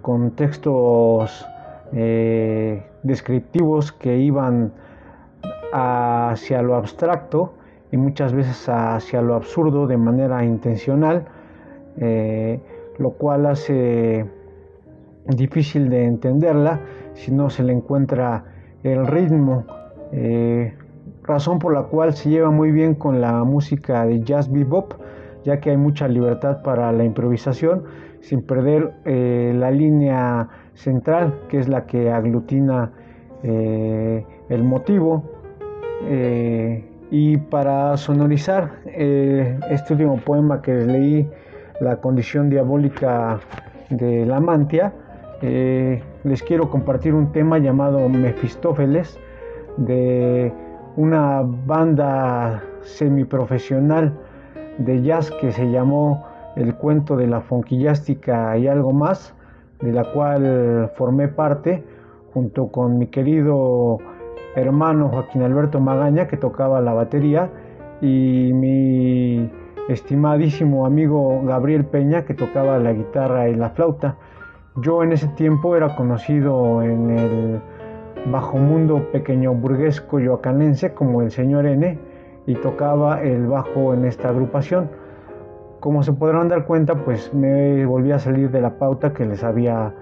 con 0.00 0.30
textos 0.30 1.46
eh, 1.92 2.82
descriptivos 3.02 3.92
que 3.92 4.16
iban 4.18 4.72
hacia 5.72 6.62
lo 6.62 6.76
abstracto 6.76 7.54
y 7.90 7.96
muchas 7.96 8.32
veces 8.32 8.68
hacia 8.68 9.22
lo 9.22 9.34
absurdo 9.34 9.86
de 9.86 9.96
manera 9.96 10.44
intencional, 10.44 11.26
eh, 11.98 12.60
lo 12.98 13.10
cual 13.10 13.46
hace 13.46 14.24
difícil 15.26 15.90
de 15.90 16.04
entenderla 16.04 16.80
si 17.14 17.32
no 17.32 17.50
se 17.50 17.62
le 17.62 17.72
encuentra 17.72 18.44
el 18.82 19.06
ritmo, 19.06 19.64
eh, 20.12 20.74
razón 21.24 21.58
por 21.58 21.74
la 21.74 21.84
cual 21.84 22.14
se 22.14 22.30
lleva 22.30 22.50
muy 22.50 22.70
bien 22.70 22.94
con 22.94 23.20
la 23.20 23.44
música 23.44 24.06
de 24.06 24.20
jazz 24.22 24.50
bebop, 24.50 24.94
ya 25.44 25.60
que 25.60 25.70
hay 25.70 25.76
mucha 25.76 26.06
libertad 26.08 26.62
para 26.62 26.92
la 26.92 27.04
improvisación 27.04 27.84
sin 28.20 28.42
perder 28.42 28.92
eh, 29.04 29.52
la 29.54 29.70
línea 29.70 30.48
central, 30.74 31.34
que 31.48 31.58
es 31.58 31.68
la 31.68 31.86
que 31.86 32.10
aglutina 32.10 32.92
el 33.42 34.64
motivo 34.64 35.22
y 37.10 37.36
para 37.36 37.96
sonorizar 37.96 38.80
eh, 38.86 39.56
este 39.70 39.92
último 39.92 40.16
poema 40.16 40.60
que 40.60 40.74
leí, 40.74 41.28
La 41.80 41.96
condición 41.96 42.50
diabólica 42.50 43.38
de 43.90 44.26
la 44.26 44.40
mantia, 44.40 44.92
eh, 45.42 46.02
les 46.24 46.42
quiero 46.42 46.70
compartir 46.70 47.14
un 47.14 47.30
tema 47.30 47.58
llamado 47.58 48.08
Mefistófeles 48.08 49.16
de 49.76 50.52
una 50.96 51.42
banda 51.42 52.62
semiprofesional 52.82 54.12
de 54.78 55.02
jazz 55.02 55.30
que 55.40 55.52
se 55.52 55.70
llamó 55.70 56.26
El 56.56 56.74
cuento 56.74 57.16
de 57.16 57.26
la 57.26 57.40
fonquillástica 57.40 58.56
y 58.56 58.68
algo 58.68 58.92
más, 58.92 59.34
de 59.80 59.92
la 59.92 60.12
cual 60.12 60.92
formé 60.96 61.28
parte 61.28 61.84
junto 62.32 62.68
con 62.68 62.98
mi 62.98 63.08
querido 63.08 63.98
hermano 64.54 65.08
Joaquín 65.08 65.42
Alberto 65.42 65.80
Magaña, 65.80 66.28
que 66.28 66.36
tocaba 66.36 66.80
la 66.80 66.92
batería, 66.92 67.50
y 68.00 68.52
mi 68.52 69.50
estimadísimo 69.88 70.86
amigo 70.86 71.42
Gabriel 71.44 71.84
Peña, 71.84 72.24
que 72.24 72.34
tocaba 72.34 72.78
la 72.78 72.92
guitarra 72.92 73.48
y 73.48 73.54
la 73.54 73.70
flauta. 73.70 74.16
Yo 74.76 75.02
en 75.02 75.12
ese 75.12 75.28
tiempo 75.28 75.76
era 75.76 75.94
conocido 75.96 76.82
en 76.82 77.10
el 77.10 77.60
bajo 78.26 78.56
mundo 78.56 79.10
pequeño 79.12 79.54
burguesco 79.54 80.18
yoacanense 80.18 80.94
como 80.94 81.22
el 81.22 81.30
señor 81.30 81.66
N 81.66 81.98
y 82.46 82.54
tocaba 82.56 83.22
el 83.22 83.46
bajo 83.46 83.94
en 83.94 84.04
esta 84.04 84.28
agrupación. 84.28 84.90
Como 85.80 86.02
se 86.02 86.12
podrán 86.12 86.48
dar 86.48 86.64
cuenta, 86.64 86.94
pues 86.94 87.32
me 87.34 87.84
volví 87.84 88.12
a 88.12 88.18
salir 88.18 88.50
de 88.50 88.60
la 88.60 88.78
pauta 88.78 89.12
que 89.12 89.26
les 89.26 89.44
había 89.44 89.94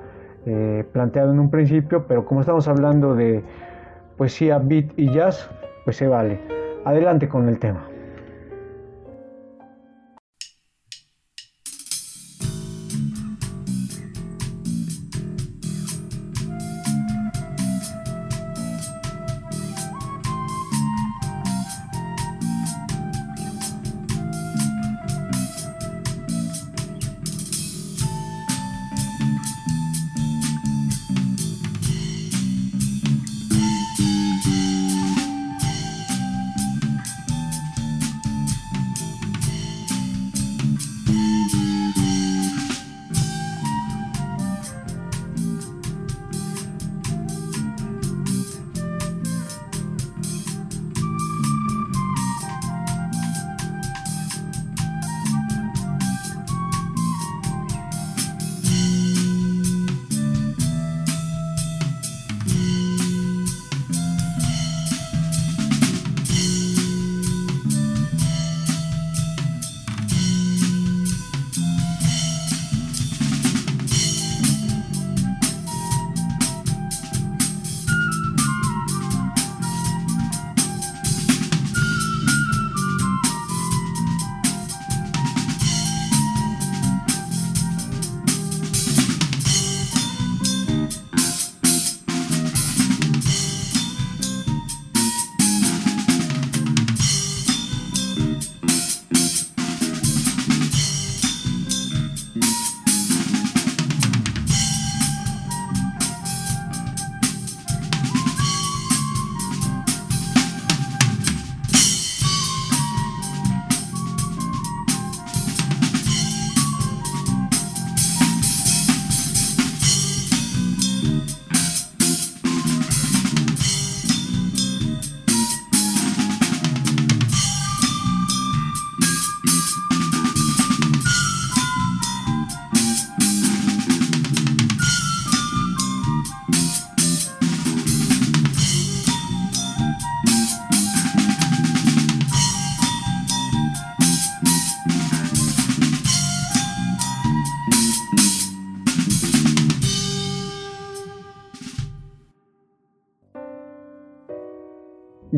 eh, 0.47 0.85
planteado 0.93 1.33
en 1.33 1.41
un 1.41 1.51
principio, 1.51 2.07
pero 2.07 2.25
como 2.25 2.41
estamos 2.41 2.69
hablando 2.69 3.15
de 3.15 3.43
poesía, 4.17 4.59
beat 4.59 4.87
y 4.97 5.13
jazz, 5.13 5.51
pues 5.85 5.97
se 5.97 6.07
vale. 6.07 6.41
Adelante 6.85 7.29
con 7.29 7.49
el 7.49 7.59
tema. 7.59 7.92